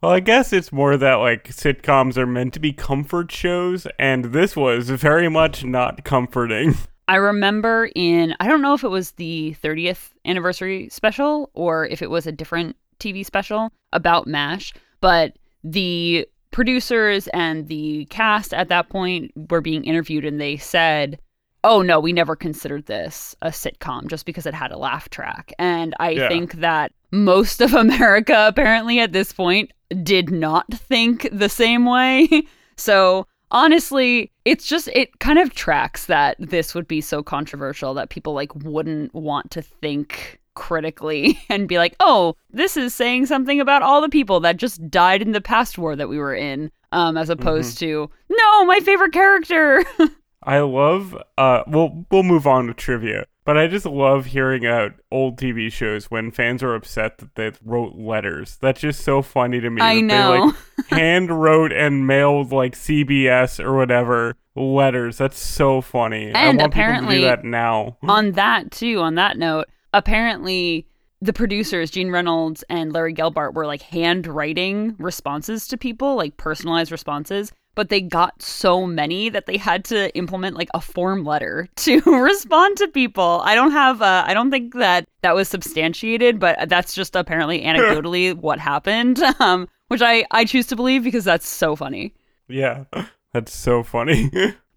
[0.00, 4.26] Well, I guess it's more that like sitcoms are meant to be comfort shows, and
[4.26, 6.76] this was very much not comforting.
[7.08, 12.00] I remember in, I don't know if it was the 30th anniversary special or if
[12.00, 18.68] it was a different TV special about MASH, but the producers and the cast at
[18.68, 21.18] that point were being interviewed and they said,
[21.64, 25.52] Oh no, we never considered this a sitcom just because it had a laugh track.
[25.58, 26.28] And I Yeah.
[26.28, 29.72] think that most of America apparently at this point
[30.02, 32.28] did not think the same way.
[32.80, 38.08] So honestly, it's just it kind of tracks that this would be so controversial that
[38.08, 43.60] people like wouldn't want to think critically and be like, "Oh, this is saying something
[43.60, 46.70] about all the people that just died in the past war that we were in."
[46.92, 49.84] Um as opposed to, "No, my favorite character."
[50.42, 51.16] I love.
[51.36, 55.70] Uh, we'll we'll move on to trivia, but I just love hearing out old TV
[55.70, 58.56] shows when fans are upset that they wrote letters.
[58.60, 59.82] That's just so funny to me.
[59.82, 60.32] I know.
[60.32, 65.18] They, like hand wrote and mailed like CBS or whatever letters.
[65.18, 66.32] That's so funny.
[66.32, 67.98] I And want people to apparently- do that now.
[68.04, 70.86] on that too on that note apparently
[71.20, 76.92] the producers gene reynolds and larry gelbart were like handwriting responses to people like personalized
[76.92, 81.68] responses but they got so many that they had to implement like a form letter
[81.76, 83.40] to respond to people.
[83.44, 87.60] I don't have uh, i don't think that that was substantiated but that's just apparently
[87.64, 92.14] anecdotally what happened um, which i i choose to believe because that's so funny.
[92.48, 92.84] Yeah,
[93.32, 94.30] that's so funny.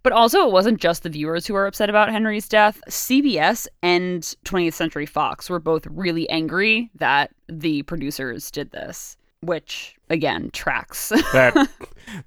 [0.03, 2.81] But also, it wasn't just the viewers who were upset about Henry's death.
[2.89, 9.95] CBS and 20th Century Fox were both really angry that the producers did this, which
[10.09, 11.09] again tracks.
[11.33, 11.69] that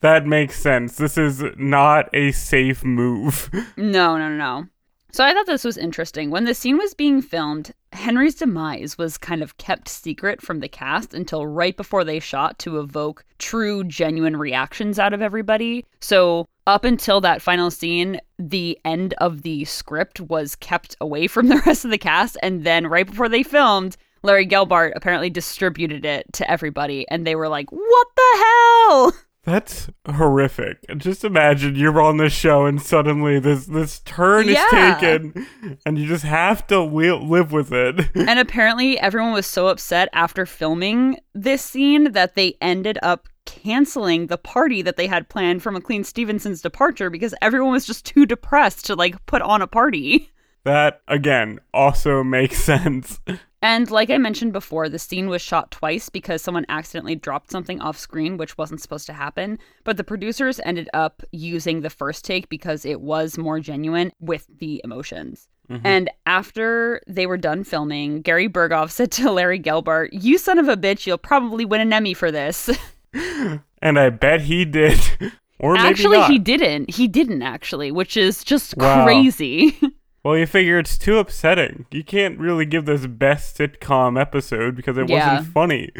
[0.00, 0.96] that makes sense.
[0.96, 3.50] This is not a safe move.
[3.76, 4.66] no, no, no, no.
[5.14, 6.30] So I thought this was interesting.
[6.30, 10.66] When the scene was being filmed, Henry's demise was kind of kept secret from the
[10.66, 15.86] cast until right before they shot to evoke true, genuine reactions out of everybody.
[16.00, 21.48] So up until that final scene, the end of the script was kept away from
[21.48, 22.36] the rest of the cast.
[22.42, 27.06] And then right before they filmed, Larry Gelbart apparently distributed it to everybody.
[27.08, 29.12] And they were like, what the hell?
[29.44, 30.78] That's horrific.
[30.96, 34.64] Just imagine you're on this show and suddenly this this turn Yeah.
[34.64, 35.46] is taken,
[35.84, 38.08] and you just have to li- live with it.
[38.14, 44.28] And apparently, everyone was so upset after filming this scene that they ended up canceling
[44.28, 48.24] the party that they had planned for McLean Stevenson's departure because everyone was just too
[48.24, 50.30] depressed to like put on a party.
[50.64, 53.20] that again also makes sense.
[53.64, 57.80] And like I mentioned before, the scene was shot twice because someone accidentally dropped something
[57.80, 59.58] off screen, which wasn't supposed to happen.
[59.84, 64.46] But the producers ended up using the first take because it was more genuine with
[64.58, 65.48] the emotions.
[65.70, 65.86] Mm-hmm.
[65.86, 70.68] And after they were done filming, Gary Burghoff said to Larry Gelbart, You son of
[70.68, 72.68] a bitch, you'll probably win an Emmy for this.
[73.80, 74.98] And I bet he did.
[75.60, 76.30] or maybe actually, not.
[76.30, 76.90] he didn't.
[76.90, 79.04] He didn't, actually, which is just Wow.
[79.04, 79.78] crazy.
[80.24, 81.84] Well, you figure it's too upsetting.
[81.90, 85.34] You can't really give this best sitcom episode because it Yeah.
[85.34, 85.90] wasn't funny.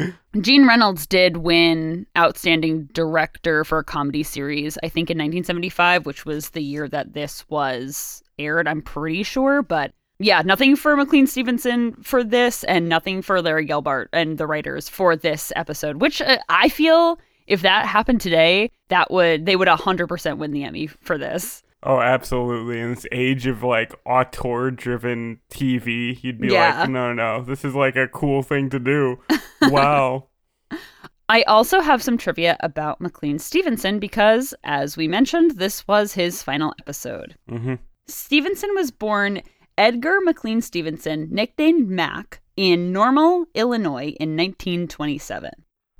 [0.41, 6.25] Gene Reynolds did win Outstanding Director for a Comedy Series, I think in 1975, which
[6.25, 9.61] was the year that this was aired, I'm pretty sure.
[9.61, 14.47] But yeah, nothing for McLean Stevenson for this, and nothing for Larry Gelbart and the
[14.47, 19.55] writers for this episode, which uh, I feel if that happened today, that would they
[19.55, 21.61] would 100% win the Emmy for this.
[21.87, 22.79] Oh, absolutely.
[22.81, 26.79] In this age of like auteur driven TV, you'd be Yeah.
[26.81, 29.19] like, no, no, this is like a cool thing to do.
[29.61, 30.27] wow.
[31.29, 36.43] I also have some trivia about McLean Stevenson because, as we mentioned, this was his
[36.43, 37.35] final episode.
[37.49, 37.75] hmm
[38.07, 39.41] Stevenson was born
[39.77, 45.49] Edgar McLean Stevenson, nicknamed Mac, in Normal, Illinois in 1927.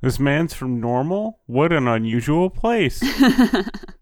[0.00, 1.40] This man's from Normal?
[1.46, 3.02] What an unusual place.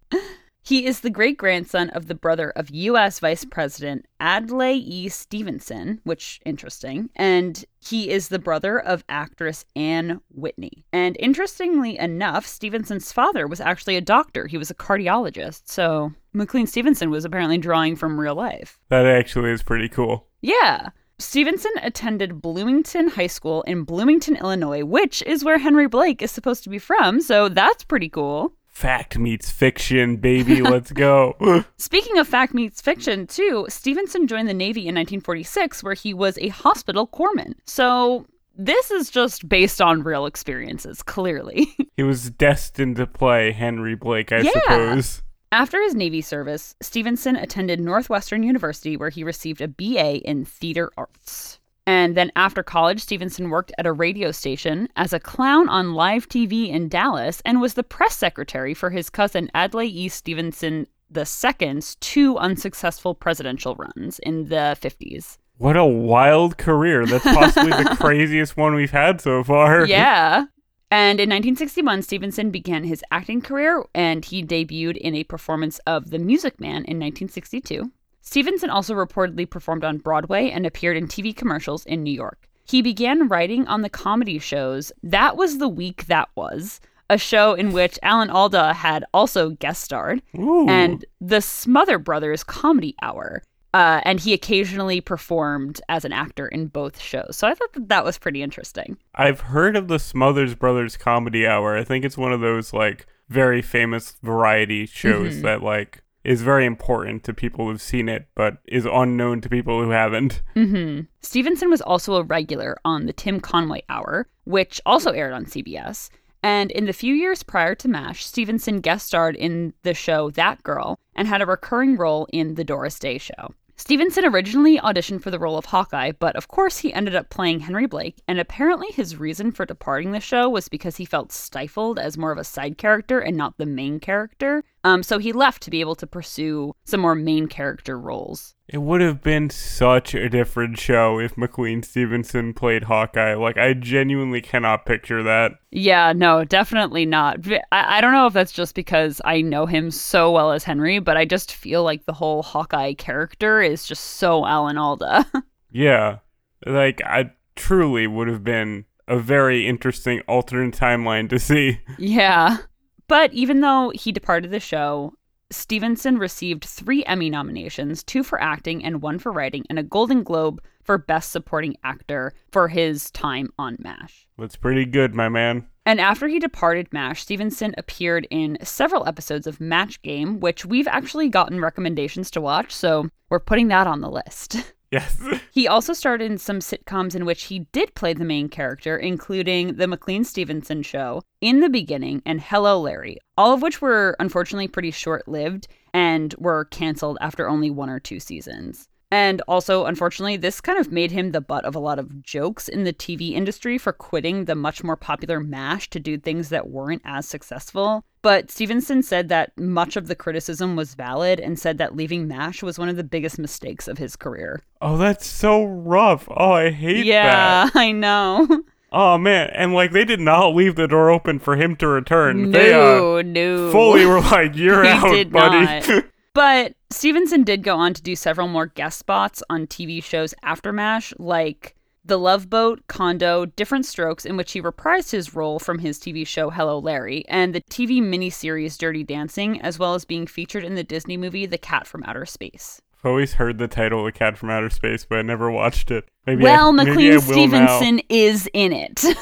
[0.66, 3.20] He is the great grandson of the brother of U.S.
[3.20, 5.10] Vice President Adlai E.
[5.10, 10.86] Stevenson, which interesting, and he is the brother of actress Anne Whitney.
[10.90, 14.46] And interestingly enough, Stevenson's father was actually a doctor.
[14.46, 15.64] He was a cardiologist.
[15.66, 18.78] So McLean Stevenson was apparently drawing from real life.
[18.88, 20.28] that actually is pretty cool.
[20.40, 20.88] Yeah.
[21.18, 26.64] Stevenson attended Bloomington High School in Bloomington, Illinois, which is where Henry Blake is supposed
[26.64, 28.54] to be from, so that's pretty cool.
[28.74, 30.60] Fact meets fiction, baby.
[30.60, 31.64] Let's go.
[31.78, 36.36] Speaking of fact meets fiction, too, Stevenson joined the Navy in 1946, where he was
[36.38, 37.54] a hospital corpsman.
[37.66, 41.68] So this is just based on real experiences, clearly.
[41.96, 44.50] he was destined to play Henry Blake, I Yeah.
[44.52, 45.22] suppose.
[45.52, 50.90] After his Navy service, Stevenson attended Northwestern University, where he received a BA in theater
[50.98, 51.60] arts.
[51.86, 56.28] And then after college, Stevenson worked at a radio station as a clown on live
[56.28, 60.08] TV in Dallas and was the press secretary for his cousin Adlai E.
[60.08, 65.38] Stevenson II's two unsuccessful presidential runs in the 50s.
[65.58, 67.06] What a wild career.
[67.06, 69.86] That's possibly the craziest one we've had so far.
[69.86, 70.46] Yeah.
[70.90, 76.10] And in 1961, Stevenson began his acting career and he debuted in a performance of
[76.10, 77.90] The Music Man in 1962.
[78.28, 82.48] Stevenson also reportedly performed on Broadway and appeared in TV commercials in New York.
[82.66, 87.52] He began writing on the comedy shows That Was the Week That Was, a show
[87.52, 90.66] in which Alan Alda had also guest starred, Ooh.
[90.68, 93.42] and The Smothers Brothers Comedy Hour.
[93.74, 97.34] Uh, and he occasionally performed as an actor in both shows.
[97.36, 98.96] So I thought that that was pretty interesting.
[99.16, 101.76] I've heard of the Smothers Brothers Comedy Hour.
[101.76, 105.42] I think it's one of those like very famous variety shows Mhm.
[105.42, 109.82] that like is very important to people who've seen it, but is unknown to people
[109.82, 110.42] who haven't.
[110.54, 115.46] hmm Stevenson was also a regular on the Tim Conway Hour, which also aired on
[115.46, 116.10] CBS.
[116.42, 120.62] And in the few years prior to MASH, Stevenson guest starred in the show That
[120.62, 123.54] Girl and had a recurring role in The Doris Day Show.
[123.76, 127.60] Stevenson originally auditioned for the role of Hawkeye, but of course he ended up playing
[127.60, 131.98] Henry Blake, and apparently his reason for departing the show was because he felt stifled
[131.98, 134.62] as more of a side character and not the main character.
[134.84, 138.54] Um, so he left to be able to pursue some more main character roles.
[138.68, 143.34] It would have been such a different show if McLean Stevenson played Hawkeye.
[143.34, 145.52] Like I genuinely cannot picture that.
[145.70, 147.38] Yeah, no, definitely not.
[147.72, 150.98] I, I don't know if that's just because I know him so well as Henry,
[150.98, 155.26] but I just feel like the whole Hawkeye character is just so Alan Alda.
[155.76, 156.18] Yeah.
[156.64, 161.80] Like I truly would have been a very interesting alternate timeline to see.
[161.98, 162.58] yeah.
[163.06, 165.14] But even though he departed the show,
[165.50, 170.22] Stevenson received three Emmy nominations two for acting and one for writing, and a Golden
[170.22, 174.26] Globe for Best Supporting Actor for his time on MASH.
[174.38, 175.66] That's pretty good, my man.
[175.86, 180.88] And after he departed MASH, Stevenson appeared in several episodes of Match Game, which we've
[180.88, 184.74] actually gotten recommendations to watch, so we're putting that on the list.
[184.94, 185.18] Yes.
[185.50, 189.76] He also starred in some sitcoms in which he did play the main character, including
[189.76, 194.66] The McLean Stevenson Show, In the Beginning, and Hello Larry, all of which were unfortunately
[194.66, 198.88] pretty short lived and were canceled after only one or two seasons.
[199.12, 202.68] And also, unfortunately, this kind of made him the butt of a lot of jokes
[202.68, 206.68] in the TV industry for quitting the much more popular MASH to do things that
[206.68, 208.04] weren't as successful.
[208.24, 212.62] But Stevenson said that much of the criticism was valid and said that leaving MASH
[212.62, 214.62] was one of the biggest mistakes of his career.
[214.80, 216.26] Oh, that's so rough.
[216.30, 217.72] Oh, I hate yeah, that.
[217.74, 218.62] Yeah, I know.
[218.90, 222.50] Oh man, and like they did not leave the door open for him to return.
[222.52, 223.70] they uh, No, no.
[223.70, 226.02] fully were like, "You're out, buddy."
[226.32, 230.72] But Stevenson did go on to do several more guest spots on TV shows after
[230.72, 231.74] MASH, like
[232.06, 236.26] The Love Boat, Condo, Diff'rent Strokes, in which he reprised his role from his TV
[236.26, 240.74] show Hello Larry, and the TV miniseries Dirty Dancing, as well as being featured in
[240.74, 242.82] the Disney movie The Cat from Outer Space.
[242.98, 246.04] I've always heard the title "The Cat from Outer Space," but I never watched it.
[246.26, 247.20] Maybe well, I, McLean now.
[247.20, 249.04] Stevenson is in it.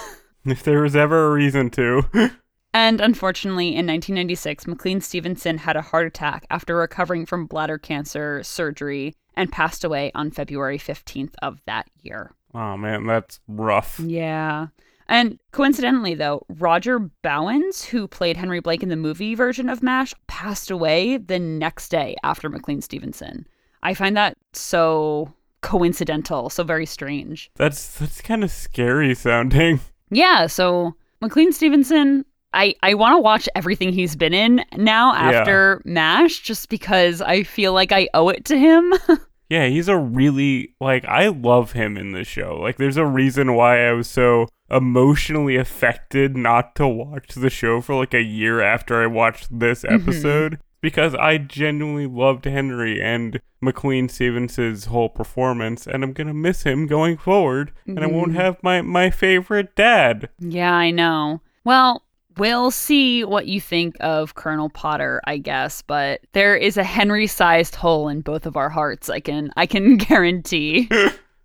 [0.44, 2.02] If there was ever a reason to.
[2.74, 8.42] And unfortunately, in 1996, McLean Stevenson had a heart attack after recovering from bladder cancer
[8.42, 12.32] surgery and passed away on February 15th of that year.
[12.54, 13.98] Oh man, that's rough.
[14.00, 14.68] Yeah.
[15.08, 20.14] And coincidentally, though, Roger Bowens, who played Henry Blake in the movie version of MASH,
[20.26, 23.46] passed away the next day after McLean Stevenson.
[23.82, 27.50] I find that so coincidental, so very strange.
[27.56, 29.80] That's that's kind of scary sounding.
[30.14, 35.38] Yeah, so McLean Stevenson, I, I want to watch everything he's been in now Yeah.
[35.40, 38.92] after MASH just because I feel like I owe it to him.
[39.52, 42.56] Yeah, he's a really like I love him in this show.
[42.58, 47.82] Like there's a reason why I was so emotionally affected not to watch the show
[47.82, 49.94] for like a year after I watched this mm-hmm.
[49.94, 56.34] episode because I genuinely loved Henry and McLean Stevens's whole performance and I'm going to
[56.34, 58.40] miss him going forward and I won't mm-hmm.
[58.40, 60.30] have my my favorite dad.
[60.38, 61.42] yeah, I know.
[61.62, 62.04] Well,
[62.38, 67.74] we'll see what you think of Colonel Potter, I guess, but there is a Henry-sized
[67.74, 69.08] hole in both of our hearts.
[69.10, 70.88] I can I can guarantee.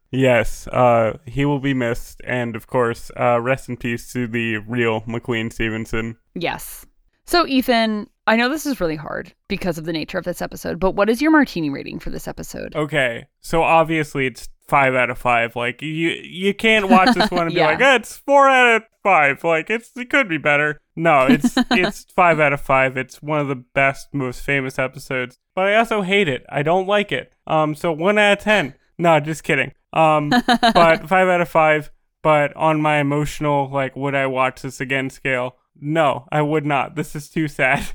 [0.09, 4.57] Yes, uh he will be missed and of course, uh rest in peace to the
[4.59, 6.15] real McLean Stevenson.
[6.33, 6.85] yes.
[7.25, 10.79] So, Ethan, I know this is really hard because of the nature of this episode,
[10.79, 12.73] but what is your martini rating for this episode?
[12.73, 15.55] Okay, so obviously it's five out of five.
[15.55, 17.67] Like you, you can't watch this one and Yeah.
[17.67, 19.43] be like, eh, it's four out of five.
[19.43, 20.79] Like it's it could be better.
[20.95, 22.97] No, it's it's five out of five.
[22.97, 25.37] It's one of the best, most famous episodes.
[25.55, 26.45] But I also hate it.
[26.49, 27.33] I don't like it.
[27.45, 28.73] Um, so one out of ten.
[28.97, 29.73] No, just kidding.
[29.93, 30.43] Um, but
[31.07, 31.91] five out of five.
[32.23, 35.55] But on my emotional, like, would I watch this again scale?
[35.79, 36.95] No, I would not.
[36.95, 37.85] This is too sad.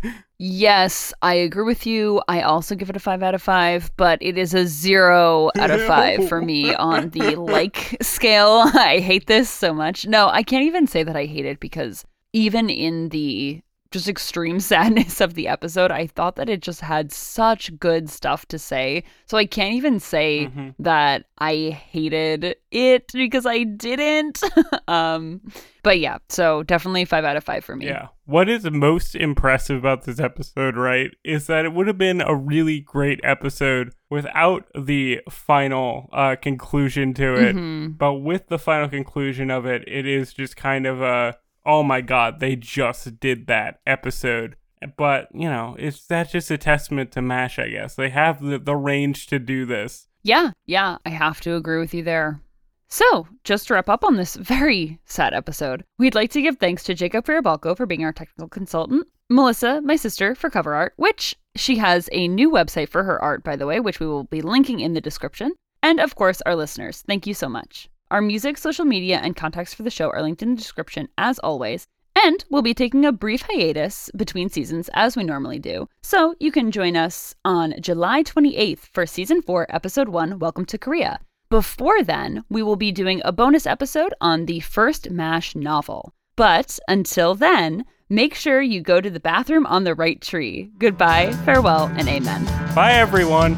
[0.44, 2.20] Yes, I agree with you.
[2.26, 5.70] I also give it a five out of five, but it is a zero out
[5.70, 8.64] of five for me on the like scale.
[8.74, 10.04] I hate this so much.
[10.04, 13.62] No, I can't even say that I hate it because even in the
[13.92, 18.46] just extreme sadness of the episode, I thought that it just had such good stuff
[18.46, 19.04] to say.
[19.26, 20.74] So I can't even say Mhm.
[20.80, 24.42] that I hated it because I didn't.
[24.88, 25.40] um,
[25.82, 27.86] but yeah, so definitely five out of five for me.
[27.86, 28.08] Yeah.
[28.24, 32.34] What is most impressive about this episode, right, is that it would have been a
[32.34, 37.56] really great episode without the final uh, conclusion to it.
[37.56, 37.98] Mhm.
[37.98, 41.34] But with the final conclusion of it, it is just kind of a,
[41.64, 44.56] oh my god, they just did that episode.
[44.96, 47.94] But, you know, it's that's just a testament to MASH, I guess.
[47.94, 50.08] They have the, the range to do this.
[50.22, 52.40] Yeah, yeah, I have to agree with you there.
[52.88, 56.82] So, just to wrap up on this very sad episode, we'd like to give thanks
[56.84, 61.36] to Jacob Faribalco for being our technical consultant, Melissa, my sister, for cover art, which
[61.56, 64.42] she has a new website for her art, by the way, which we will be
[64.42, 65.52] linking in the description,
[65.82, 67.02] and of course, our listeners.
[67.06, 67.88] Thank you so much.
[68.12, 71.38] Our music, social media, and contacts for the show are linked in the description, as
[71.38, 71.86] always.
[72.14, 75.88] And we'll be taking a brief hiatus between seasons as we normally do.
[76.02, 80.76] So you can join us on July 28th for season 4, episode 1, Welcome to
[80.76, 81.20] Korea.
[81.48, 86.12] Before then, we will be doing a bonus episode on the first MASH novel.
[86.36, 90.70] But until then, make sure you go to the bathroom on the right tree.
[90.76, 92.44] Goodbye, farewell, and amen.
[92.74, 93.56] Bye, everyone.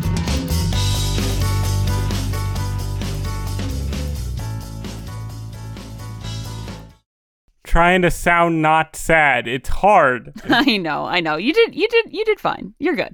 [7.74, 9.48] Trying to sound not sad.
[9.48, 10.32] It's hard.
[10.48, 11.34] I know, I know.
[11.34, 12.72] You did you did you did fine.
[12.78, 13.12] You're good.